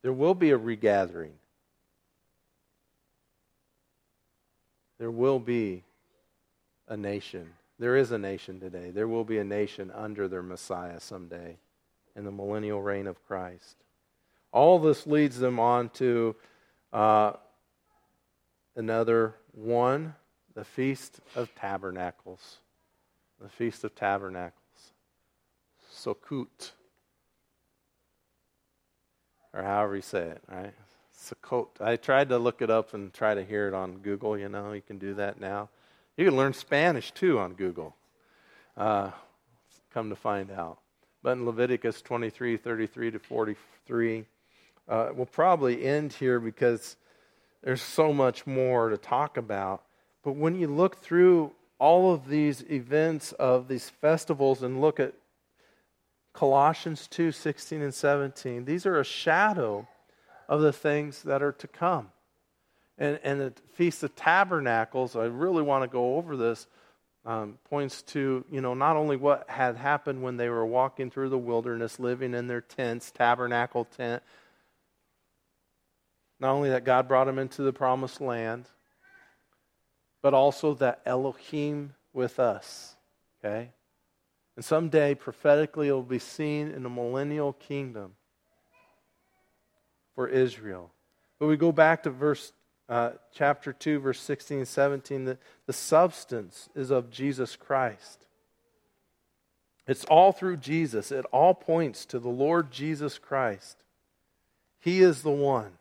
There 0.02 0.12
will 0.12 0.34
be 0.34 0.50
a 0.50 0.58
regathering. 0.58 1.34
There 4.98 5.10
will 5.10 5.38
be 5.38 5.84
a 6.88 6.96
nation. 6.96 7.50
There 7.78 7.96
is 7.96 8.12
a 8.12 8.18
nation 8.18 8.60
today. 8.60 8.90
There 8.90 9.08
will 9.08 9.24
be 9.24 9.38
a 9.38 9.44
nation 9.44 9.90
under 9.92 10.28
their 10.28 10.42
Messiah 10.42 11.00
someday 11.00 11.56
in 12.14 12.24
the 12.24 12.30
millennial 12.30 12.82
reign 12.82 13.06
of 13.06 13.24
Christ. 13.26 13.76
All 14.52 14.78
this 14.78 15.06
leads 15.06 15.38
them 15.38 15.58
on 15.58 15.88
to 15.90 16.36
uh, 16.92 17.32
another 18.76 19.34
one 19.52 20.14
the 20.54 20.64
Feast 20.64 21.20
of 21.34 21.54
Tabernacles. 21.54 22.58
The 23.40 23.48
Feast 23.48 23.84
of 23.84 23.94
Tabernacles. 23.94 24.92
Sukkot. 25.92 26.72
Or 29.54 29.62
however 29.62 29.96
you 29.96 30.02
say 30.02 30.22
it, 30.22 30.42
right? 30.50 30.74
Sukkot. 31.16 31.68
I 31.80 31.96
tried 31.96 32.30
to 32.30 32.38
look 32.38 32.62
it 32.62 32.70
up 32.70 32.94
and 32.94 33.12
try 33.12 33.34
to 33.34 33.44
hear 33.44 33.68
it 33.68 33.74
on 33.74 33.98
Google. 33.98 34.38
You 34.38 34.48
know, 34.48 34.72
you 34.72 34.82
can 34.82 34.98
do 34.98 35.14
that 35.14 35.40
now. 35.40 35.68
You 36.16 36.24
can 36.24 36.36
learn 36.36 36.52
Spanish 36.52 37.10
too 37.12 37.38
on 37.38 37.54
Google. 37.54 37.94
Uh, 38.76 39.10
come 39.92 40.10
to 40.10 40.16
find 40.16 40.50
out. 40.50 40.78
But 41.22 41.32
in 41.32 41.46
Leviticus 41.46 42.02
23 42.02 42.56
33 42.56 43.10
to 43.12 43.18
43, 43.18 44.24
uh, 44.88 45.10
we'll 45.14 45.26
probably 45.26 45.84
end 45.84 46.12
here 46.12 46.40
because 46.40 46.96
there's 47.62 47.82
so 47.82 48.12
much 48.12 48.46
more 48.46 48.88
to 48.88 48.96
talk 48.96 49.36
about. 49.36 49.82
But 50.24 50.32
when 50.32 50.58
you 50.58 50.66
look 50.66 51.00
through 51.00 51.52
all 51.78 52.12
of 52.12 52.28
these 52.28 52.62
events 52.70 53.32
of 53.32 53.68
these 53.68 53.90
festivals 53.90 54.62
and 54.62 54.80
look 54.80 54.98
at 55.00 55.14
Colossians 56.32 57.06
2 57.08 57.32
16 57.32 57.82
and 57.82 57.94
17, 57.94 58.64
these 58.64 58.86
are 58.86 58.98
a 58.98 59.04
shadow 59.04 59.86
of 60.48 60.60
the 60.60 60.72
things 60.72 61.22
that 61.22 61.42
are 61.42 61.52
to 61.52 61.68
come. 61.68 62.10
And, 62.98 63.18
and 63.22 63.40
the 63.40 63.52
Feast 63.74 64.02
of 64.02 64.14
Tabernacles, 64.14 65.16
I 65.16 65.24
really 65.24 65.62
want 65.62 65.82
to 65.82 65.88
go 65.88 66.16
over 66.16 66.36
this, 66.36 66.66
um, 67.24 67.58
points 67.64 68.02
to, 68.02 68.44
you 68.50 68.60
know, 68.60 68.74
not 68.74 68.96
only 68.96 69.16
what 69.16 69.48
had 69.48 69.76
happened 69.76 70.22
when 70.22 70.36
they 70.36 70.48
were 70.48 70.66
walking 70.66 71.10
through 71.10 71.28
the 71.28 71.38
wilderness, 71.38 72.00
living 72.00 72.34
in 72.34 72.48
their 72.48 72.60
tents, 72.60 73.10
tabernacle 73.10 73.84
tent, 73.84 74.22
not 76.40 76.52
only 76.52 76.70
that 76.70 76.84
God 76.84 77.06
brought 77.06 77.26
them 77.26 77.38
into 77.38 77.62
the 77.62 77.72
promised 77.72 78.20
land, 78.20 78.66
but 80.22 80.34
also 80.34 80.74
that 80.74 81.00
Elohim 81.06 81.94
with 82.12 82.40
us. 82.40 82.96
Okay? 83.38 83.70
And 84.56 84.64
someday, 84.64 85.14
prophetically, 85.14 85.88
it 85.88 85.92
will 85.92 86.02
be 86.02 86.18
seen 86.18 86.70
in 86.70 86.82
the 86.82 86.90
millennial 86.90 87.54
kingdom 87.54 88.12
for 90.14 90.28
Israel. 90.28 90.92
But 91.38 91.46
we 91.46 91.56
go 91.56 91.72
back 91.72 92.02
to 92.02 92.10
verse 92.10 92.52
uh, 92.88 93.12
chapter 93.32 93.72
2, 93.72 94.00
verse 94.00 94.20
16 94.20 94.58
and 94.58 94.68
17. 94.68 95.24
The, 95.24 95.38
the 95.66 95.72
substance 95.72 96.68
is 96.74 96.90
of 96.90 97.10
Jesus 97.10 97.56
Christ. 97.56 98.26
It's 99.86 100.04
all 100.04 100.32
through 100.32 100.58
Jesus. 100.58 101.10
It 101.10 101.24
all 101.32 101.54
points 101.54 102.04
to 102.06 102.18
the 102.18 102.28
Lord 102.28 102.70
Jesus 102.70 103.18
Christ. 103.18 103.78
He 104.78 105.00
is 105.00 105.22
the 105.22 105.30
one. 105.30 105.72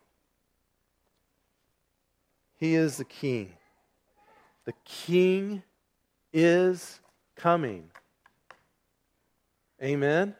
He 2.58 2.74
is 2.74 2.96
the 2.96 3.04
King. 3.04 3.52
The 4.64 4.74
king 4.84 5.62
is 6.32 7.00
coming. 7.34 7.90
Amen? 9.82 10.34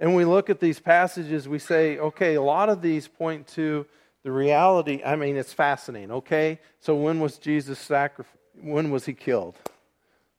And 0.00 0.14
we 0.14 0.24
look 0.24 0.50
at 0.50 0.60
these 0.60 0.80
passages, 0.80 1.48
we 1.48 1.58
say, 1.58 1.98
okay, 1.98 2.34
a 2.34 2.42
lot 2.42 2.68
of 2.68 2.82
these 2.82 3.06
point 3.06 3.46
to 3.48 3.86
the 4.22 4.32
reality. 4.32 5.02
I 5.04 5.16
mean, 5.16 5.36
it's 5.36 5.52
fascinating, 5.52 6.10
okay? 6.10 6.58
So 6.80 6.96
when 6.96 7.20
was 7.20 7.38
Jesus 7.38 7.78
sacrificed? 7.78 8.36
When 8.60 8.90
was 8.90 9.04
he 9.06 9.14
killed? 9.14 9.56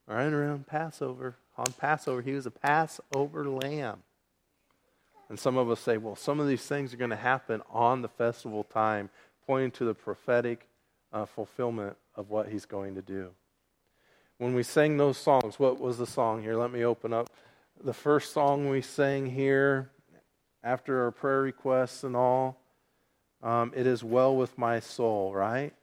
Right 0.08 0.32
around 0.32 0.68
Passover. 0.68 1.36
On 1.58 1.66
Passover, 1.78 2.22
he 2.22 2.34
was 2.34 2.46
a 2.46 2.52
Passover 2.52 3.48
lamb. 3.48 4.04
And 5.30 5.40
some 5.40 5.58
of 5.58 5.70
us 5.70 5.80
say, 5.80 5.98
well, 5.98 6.16
some 6.16 6.40
of 6.40 6.48
these 6.48 6.66
things 6.66 6.94
are 6.94 6.98
going 6.98 7.10
to 7.10 7.16
happen 7.16 7.62
on 7.70 8.02
the 8.02 8.08
festival 8.08 8.64
time, 8.64 9.10
pointing 9.48 9.72
to 9.72 9.86
the 9.86 9.94
prophetic 9.94 10.68
uh, 11.12 11.26
fulfillment 11.26 11.96
of 12.16 12.30
what 12.30 12.50
he's 12.50 12.66
going 12.66 12.96
to 12.96 13.02
do. 13.02 13.32
When 14.38 14.54
we 14.54 14.64
sang 14.64 14.98
those 14.98 15.18
songs, 15.18 15.60
what 15.60 15.80
was 15.80 15.98
the 15.98 16.06
song 16.06 16.42
here? 16.42 16.58
Let 16.58 16.72
me 16.72 16.84
open 16.84 17.14
up. 17.14 17.30
The 17.82 17.94
first 17.94 18.34
song 18.34 18.70
we 18.70 18.82
sang 18.82 19.28
here 19.28 19.92
after 20.62 21.04
our 21.04 21.12
prayer 21.12 21.42
requests 21.42 22.04
and 22.04 22.18
all, 22.18 22.60
um, 23.42 23.72
it 23.76 23.88
is 23.88 24.04
well 24.04 24.36
with 24.36 24.58
my 24.58 24.82
soul, 24.82 25.34
right? 25.34 25.74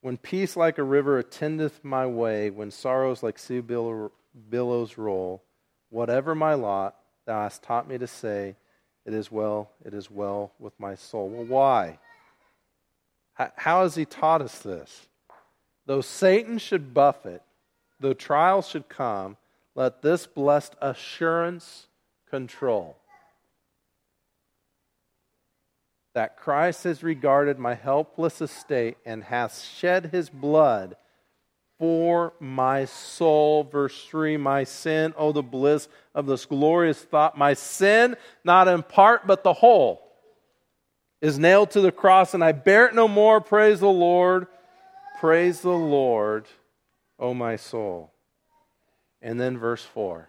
When 0.00 0.16
peace 0.16 0.56
like 0.56 0.78
a 0.78 0.84
river 0.84 1.18
attendeth 1.18 1.82
my 1.82 2.06
way, 2.06 2.50
when 2.50 2.70
sorrows 2.70 3.24
like 3.24 3.38
sea 3.38 3.60
billows 3.60 4.98
roll, 4.98 5.42
whatever 5.90 6.36
my 6.36 6.54
lot, 6.54 6.94
thou 7.24 7.42
hast 7.42 7.64
taught 7.64 7.88
me 7.88 7.98
to 7.98 8.06
say, 8.06 8.54
It 9.04 9.12
is 9.12 9.32
well, 9.32 9.72
it 9.84 9.92
is 9.92 10.08
well 10.08 10.52
with 10.60 10.78
my 10.78 10.94
soul. 10.94 11.28
Well, 11.28 11.46
why? 11.46 11.98
How 13.34 13.82
has 13.82 13.96
he 13.96 14.04
taught 14.04 14.40
us 14.40 14.60
this? 14.60 15.08
Though 15.86 16.00
Satan 16.00 16.58
should 16.58 16.92
buffet, 16.92 17.42
though 18.00 18.12
trials 18.12 18.68
should 18.68 18.88
come, 18.88 19.36
let 19.74 20.02
this 20.02 20.26
blessed 20.26 20.74
assurance 20.80 21.86
control. 22.28 22.96
That 26.14 26.36
Christ 26.36 26.84
has 26.84 27.02
regarded 27.02 27.58
my 27.58 27.74
helpless 27.74 28.40
estate 28.40 28.96
and 29.04 29.22
hath 29.22 29.62
shed 29.62 30.06
his 30.06 30.28
blood 30.28 30.96
for 31.78 32.32
my 32.40 32.86
soul. 32.86 33.64
Verse 33.64 34.04
3 34.06 34.36
My 34.38 34.64
sin, 34.64 35.14
oh, 35.16 35.32
the 35.32 35.42
bliss 35.42 35.88
of 36.14 36.26
this 36.26 36.46
glorious 36.46 36.98
thought. 36.98 37.36
My 37.36 37.54
sin, 37.54 38.16
not 38.44 38.66
in 38.66 38.82
part, 38.82 39.26
but 39.26 39.44
the 39.44 39.52
whole 39.52 40.02
is 41.20 41.38
nailed 41.38 41.70
to 41.72 41.80
the 41.80 41.92
cross, 41.92 42.34
and 42.34 42.42
I 42.42 42.52
bear 42.52 42.86
it 42.86 42.94
no 42.94 43.08
more. 43.08 43.40
Praise 43.40 43.80
the 43.80 43.88
Lord. 43.88 44.46
Praise 45.18 45.62
the 45.62 45.70
Lord, 45.70 46.46
O 47.18 47.32
my 47.32 47.56
soul. 47.56 48.12
And 49.22 49.40
then 49.40 49.58
verse 49.58 49.82
4 49.82 50.28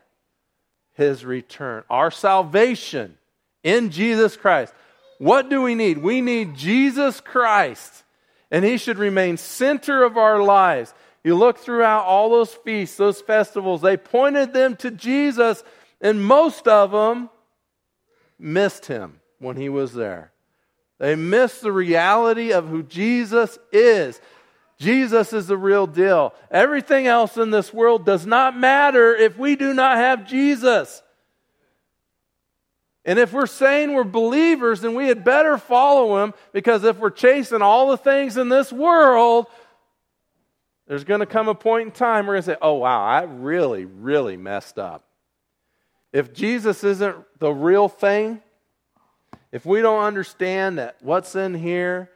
His 0.94 1.26
return, 1.26 1.84
our 1.90 2.10
salvation 2.10 3.18
in 3.64 3.90
Jesus 3.90 4.38
Christ. 4.38 4.74
What 5.20 5.50
do 5.50 5.62
we 5.62 5.76
need? 5.76 5.98
We 5.98 6.22
need 6.22 6.56
Jesus 6.56 7.20
Christ, 7.20 8.04
and 8.50 8.64
He 8.64 8.78
should 8.78 8.98
remain 8.98 9.38
center 9.38 10.04
of 10.04 10.18
our 10.18 10.42
lives. 10.42 10.94
You 11.24 11.36
look 11.36 11.58
throughout 11.58 12.06
all 12.06 12.30
those 12.30 12.54
feasts, 12.54 12.96
those 12.96 13.20
festivals, 13.20 13.82
they 13.82 13.98
pointed 13.98 14.54
them 14.54 14.78
to 14.78 14.92
Jesus, 14.92 15.64
and 16.00 16.24
most 16.24 16.68
of 16.68 16.92
them 16.92 17.30
missed 18.40 18.86
Him 18.86 19.20
when 19.40 19.58
He 19.58 19.68
was 19.68 19.94
there. 19.94 20.32
They 21.00 21.16
missed 21.16 21.62
the 21.62 21.72
reality 21.72 22.52
of 22.54 22.70
who 22.70 22.84
Jesus 22.84 23.60
is. 23.72 24.22
Jesus 24.78 25.34
is 25.34 25.48
the 25.48 25.58
real 25.58 25.88
deal. 25.88 26.34
Everything 26.52 27.08
else 27.08 27.36
in 27.38 27.50
this 27.50 27.74
world 27.74 28.06
does 28.06 28.26
not 28.26 28.58
matter 28.58 29.16
if 29.16 29.38
we 29.38 29.56
do 29.56 29.74
not 29.74 29.98
have 29.98 30.28
Jesus. 30.28 31.02
And 33.04 33.18
if 33.18 33.34
we're 33.34 33.48
saying 33.48 33.94
we're 33.94 34.04
believers, 34.04 34.82
then 34.82 34.94
we 34.94 35.08
had 35.08 35.24
better 35.24 35.58
follow 35.58 36.24
him 36.24 36.34
because 36.52 36.84
if 36.84 36.98
we're 36.98 37.10
chasing 37.10 37.62
all 37.62 37.90
the 37.90 37.98
things 37.98 38.38
in 38.38 38.50
this 38.50 38.72
world, 38.72 39.48
there's 40.88 41.06
going 41.06 41.22
to 41.22 41.26
come 41.26 41.48
a 41.48 41.56
point 41.56 41.88
in 41.88 41.92
time 41.92 42.28
we're 42.28 42.34
going 42.34 42.44
to 42.44 42.52
say, 42.52 42.58
oh, 42.62 42.74
wow, 42.74 43.04
I 43.04 43.24
really, 43.24 43.86
really 43.86 44.38
messed 44.38 44.78
up. 44.78 45.06
If 46.14 46.34
Jesus 46.34 46.84
isn't 46.84 47.16
the 47.40 47.52
real 47.52 47.88
thing, 47.88 48.42
if 49.52 49.66
we 49.66 49.82
don't 49.82 50.04
understand 50.04 50.78
that 50.78 50.98
what's 51.02 51.36
in 51.36 51.54
here 51.54 52.10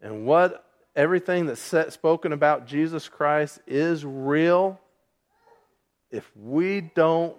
and 0.00 0.26
what 0.26 0.63
everything 0.96 1.46
that's 1.46 1.60
set, 1.60 1.92
spoken 1.92 2.32
about 2.32 2.66
Jesus 2.66 3.08
Christ 3.08 3.60
is 3.66 4.04
real, 4.04 4.80
if 6.10 6.30
we 6.36 6.80
don't 6.80 7.36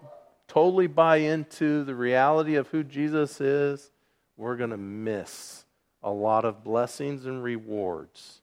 totally 0.48 0.88
buy 0.88 1.18
into 1.18 1.84
the 1.84 1.96
reality 1.96 2.56
of 2.56 2.68
who 2.68 2.84
Jesus 2.84 3.39
is, 3.39 3.91
we're 4.38 4.58
going 4.58 4.72
to 4.72 4.78
miss 4.78 5.65
a 6.04 6.12
lot 6.12 6.46
of 6.46 6.63
blessings 6.63 7.26
and 7.26 7.41
rewards. 7.41 8.41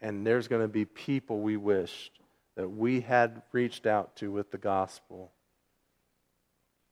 And 0.00 0.26
there's 0.26 0.48
going 0.48 0.62
to 0.62 0.68
be 0.68 0.84
people 0.84 1.40
we 1.40 1.56
wished 1.56 2.20
that 2.56 2.68
we 2.68 3.00
had 3.00 3.42
reached 3.52 3.86
out 3.86 4.14
to 4.16 4.30
with 4.30 4.50
the 4.50 4.58
gospel 4.58 5.32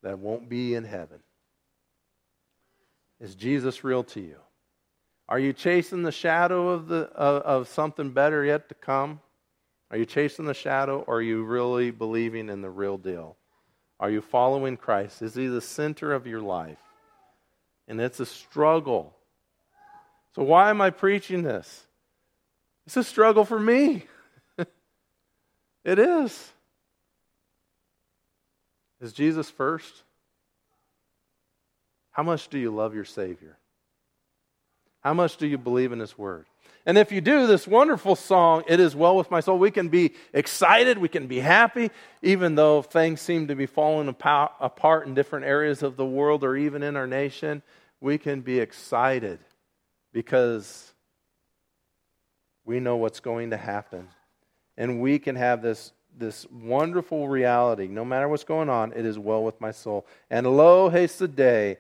that 0.03 0.19
won't 0.19 0.49
be 0.49 0.75
in 0.75 0.85
heaven. 0.85 1.21
Is 3.21 3.35
Jesus 3.35 3.85
real 3.85 4.03
to 4.05 4.21
you? 4.21 4.37
Are 5.33 5.39
you 5.39 5.55
chasing 5.55 6.03
the 6.03 6.13
shadow 6.13 6.69
of, 6.69 6.89
the, 6.89 7.05
of, 7.15 7.43
of 7.43 7.69
something 7.69 8.11
better 8.11 8.45
yet 8.45 8.69
to 8.69 8.75
come? 8.75 9.19
Are 9.91 9.97
you 9.97 10.05
chasing 10.05 10.45
the 10.45 10.53
shadow 10.53 11.07
or 11.07 11.17
are 11.17 11.23
you 11.23 11.43
really 11.43 11.91
believing 11.91 12.51
in 12.51 12.61
the 12.61 12.69
real 12.69 12.99
deal? 12.99 13.39
Are 13.99 14.11
you 14.11 14.21
following 14.21 14.77
Christ? 14.77 15.23
Is 15.23 15.35
He 15.35 15.47
the 15.47 15.63
center 15.63 16.13
of 16.13 16.27
your 16.27 16.43
life? 16.43 16.77
And 17.89 17.99
it's 17.99 18.21
a 18.21 18.27
struggle. 18.27 19.17
So, 20.35 20.43
why 20.43 20.69
am 20.69 20.83
I 20.83 20.91
preaching 20.91 21.45
this? 21.45 21.87
It's 22.85 22.99
a 22.99 23.03
struggle 23.03 23.47
for 23.47 23.59
me. 23.59 24.05
it 24.59 25.99
is. 25.99 26.53
Is 29.01 29.15
Jesus 29.15 29.49
first? 29.49 30.03
How 32.11 32.23
much 32.23 32.49
do 32.49 32.59
you 32.59 32.71
love 32.71 32.95
your 32.95 33.07
Savior? 33.07 33.57
How 35.03 35.15
much 35.15 35.37
do 35.37 35.47
you 35.47 35.59
believe 35.59 35.93
in 35.93 35.99
His 35.99 36.17
Word? 36.17 36.47
And 36.85 36.99
if 36.99 37.13
you 37.13 37.21
do 37.21 37.47
this 37.47 37.67
wonderful 37.67 38.17
song, 38.17 38.65
It 38.67 38.81
Is 38.81 38.97
Well 38.97 39.17
With 39.17 39.31
My 39.31 39.41
Soul, 39.41 39.59
we 39.59 39.71
can 39.71 39.89
be 39.89 40.15
excited, 40.33 40.99
we 40.99 41.09
can 41.09 41.29
be 41.29 41.39
happy, 41.39 41.91
even 42.23 42.57
though 42.57 42.83
things 42.83 43.21
seem 43.21 43.47
to 43.49 43.55
be 43.55 43.67
falling 43.67 44.09
apart 44.09 45.07
in 45.07 45.15
different 45.15 45.47
areas 45.47 45.83
of 45.83 45.97
the 45.97 46.05
world 46.05 46.43
or 46.43 46.57
even 46.57 46.83
in 46.83 46.97
our 46.97 47.07
nation. 47.07 47.63
We 48.01 48.19
can 48.19 48.41
be 48.41 48.59
excited 48.59 49.39
because 50.13 50.93
we 52.65 52.81
know 52.81 52.97
what's 52.97 53.21
going 53.21 53.51
to 53.51 53.57
happen. 53.57 54.09
And 54.77 55.01
we 55.01 55.21
can 55.21 55.37
have 55.37 55.63
this, 55.63 55.93
this 56.19 56.47
wonderful 56.51 57.29
reality. 57.29 57.87
No 57.87 58.05
matter 58.05 58.29
what's 58.29 58.45
going 58.45 58.69
on, 58.69 58.93
it 58.93 59.07
is 59.07 59.19
well 59.19 59.45
with 59.45 59.61
my 59.61 59.71
soul. 59.71 60.05
And 60.31 60.47
lo, 60.57 60.89
haste 60.89 61.21
the 61.21 61.29
day 61.29 61.79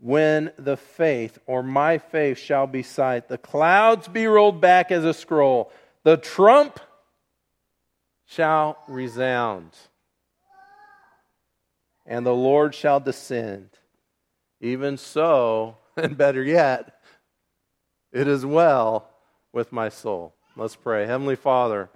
when 0.00 0.52
the 0.56 0.76
faith 0.76 1.38
or 1.46 1.62
my 1.62 1.98
faith 1.98 2.38
shall 2.38 2.66
be 2.66 2.82
sight, 2.82 3.28
the 3.28 3.38
clouds 3.38 4.08
be 4.08 4.26
rolled 4.26 4.60
back 4.60 4.92
as 4.92 5.04
a 5.04 5.14
scroll, 5.14 5.72
the 6.04 6.16
trump 6.16 6.80
shall 8.26 8.78
resound, 8.86 9.70
and 12.06 12.24
the 12.24 12.34
Lord 12.34 12.74
shall 12.74 13.00
descend. 13.00 13.70
Even 14.60 14.96
so, 14.96 15.76
and 15.96 16.16
better 16.16 16.42
yet, 16.42 17.00
it 18.12 18.28
is 18.28 18.46
well 18.46 19.08
with 19.52 19.72
my 19.72 19.88
soul. 19.88 20.34
Let's 20.56 20.76
pray. 20.76 21.06
Heavenly 21.06 21.36
Father, 21.36 21.88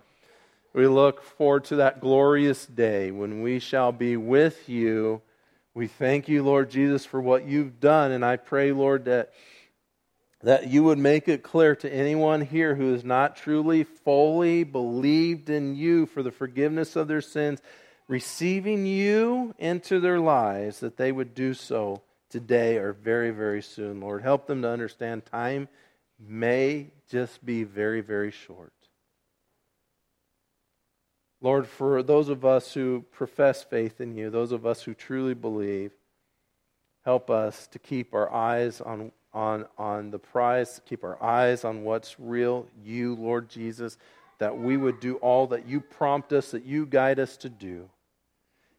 we 0.72 0.86
look 0.86 1.22
forward 1.22 1.64
to 1.66 1.76
that 1.76 2.00
glorious 2.00 2.66
day 2.66 3.10
when 3.10 3.42
we 3.42 3.58
shall 3.58 3.92
be 3.92 4.16
with 4.16 4.68
you 4.68 5.20
we 5.74 5.86
thank 5.86 6.28
you, 6.28 6.42
Lord 6.42 6.70
Jesus, 6.70 7.06
for 7.06 7.20
what 7.20 7.46
you've 7.46 7.80
done. 7.80 8.12
And 8.12 8.24
I 8.24 8.36
pray, 8.36 8.72
Lord, 8.72 9.06
that, 9.06 9.32
that 10.42 10.68
you 10.68 10.84
would 10.84 10.98
make 10.98 11.28
it 11.28 11.42
clear 11.42 11.74
to 11.76 11.92
anyone 11.92 12.42
here 12.42 12.74
who 12.74 12.92
has 12.92 13.04
not 13.04 13.36
truly, 13.36 13.84
fully 13.84 14.64
believed 14.64 15.48
in 15.48 15.74
you 15.74 16.06
for 16.06 16.22
the 16.22 16.30
forgiveness 16.30 16.94
of 16.94 17.08
their 17.08 17.22
sins, 17.22 17.60
receiving 18.06 18.84
you 18.84 19.54
into 19.58 19.98
their 19.98 20.20
lives, 20.20 20.80
that 20.80 20.98
they 20.98 21.10
would 21.10 21.34
do 21.34 21.54
so 21.54 22.02
today 22.28 22.76
or 22.76 22.92
very, 22.92 23.30
very 23.30 23.62
soon, 23.62 24.00
Lord. 24.00 24.22
Help 24.22 24.46
them 24.46 24.62
to 24.62 24.68
understand 24.68 25.24
time 25.24 25.68
may 26.18 26.88
just 27.10 27.44
be 27.44 27.64
very, 27.64 28.00
very 28.00 28.30
short. 28.30 28.72
Lord, 31.42 31.66
for 31.66 32.04
those 32.04 32.28
of 32.28 32.44
us 32.44 32.72
who 32.72 33.04
profess 33.10 33.64
faith 33.64 34.00
in 34.00 34.16
you, 34.16 34.30
those 34.30 34.52
of 34.52 34.64
us 34.64 34.82
who 34.82 34.94
truly 34.94 35.34
believe, 35.34 35.90
help 37.04 37.30
us 37.30 37.66
to 37.66 37.80
keep 37.80 38.14
our 38.14 38.32
eyes 38.32 38.80
on, 38.80 39.10
on, 39.34 39.66
on 39.76 40.12
the 40.12 40.20
prize, 40.20 40.80
keep 40.86 41.02
our 41.02 41.20
eyes 41.20 41.64
on 41.64 41.82
what's 41.82 42.20
real, 42.20 42.68
you, 42.84 43.16
Lord 43.16 43.48
Jesus, 43.48 43.98
that 44.38 44.56
we 44.56 44.76
would 44.76 45.00
do 45.00 45.16
all 45.16 45.48
that 45.48 45.66
you 45.66 45.80
prompt 45.80 46.32
us, 46.32 46.52
that 46.52 46.64
you 46.64 46.86
guide 46.86 47.18
us 47.18 47.36
to 47.38 47.48
do. 47.48 47.88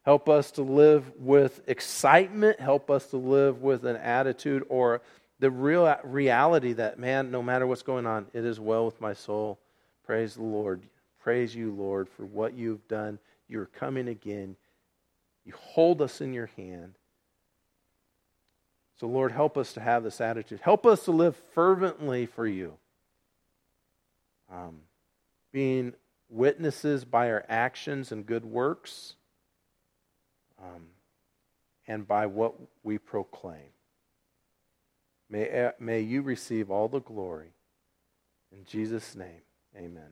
Help 0.03 0.29
us 0.29 0.51
to 0.51 0.61
live 0.61 1.11
with 1.17 1.61
excitement. 1.67 2.61
Help 2.61 2.89
us 2.89 3.07
to 3.07 3.17
live 3.17 3.61
with 3.61 3.85
an 3.85 3.97
attitude 3.97 4.65
or 4.69 5.01
the 5.39 5.51
real 5.51 5.97
reality 6.03 6.73
that, 6.73 6.97
man, 6.97 7.29
no 7.29 7.41
matter 7.41 7.67
what's 7.67 7.83
going 7.83 8.05
on, 8.05 8.27
it 8.33 8.45
is 8.45 8.59
well 8.59 8.85
with 8.85 9.01
my 9.01 9.13
soul. 9.13 9.59
Praise 10.05 10.35
the 10.35 10.43
Lord. 10.43 10.81
Praise 11.23 11.55
you, 11.55 11.71
Lord, 11.71 12.09
for 12.09 12.25
what 12.25 12.53
you've 12.53 12.85
done. 12.89 13.17
You're 13.47 13.65
coming 13.65 14.09
again. 14.09 14.57
You 15.45 15.53
hold 15.57 16.01
us 16.01 16.19
in 16.19 16.33
your 16.33 16.49
hand. 16.57 16.95
So, 18.99 19.07
Lord, 19.07 19.31
help 19.31 19.57
us 19.57 19.71
to 19.73 19.79
have 19.79 20.03
this 20.03 20.19
attitude. 20.19 20.59
Help 20.61 20.85
us 20.85 21.05
to 21.05 21.11
live 21.11 21.37
fervently 21.53 22.25
for 22.25 22.45
you, 22.45 22.73
um, 24.51 24.81
being 25.53 25.93
witnesses 26.29 27.05
by 27.05 27.29
our 27.29 27.45
actions 27.47 28.11
and 28.11 28.25
good 28.25 28.43
works, 28.43 29.15
um, 30.61 30.87
and 31.87 32.05
by 32.05 32.25
what 32.25 32.53
we 32.83 32.97
proclaim. 32.97 33.71
May, 35.29 35.71
may 35.79 36.01
you 36.01 36.21
receive 36.21 36.69
all 36.69 36.89
the 36.89 37.01
glory. 37.01 37.53
In 38.51 38.65
Jesus' 38.65 39.15
name, 39.15 39.41
amen. 39.75 40.11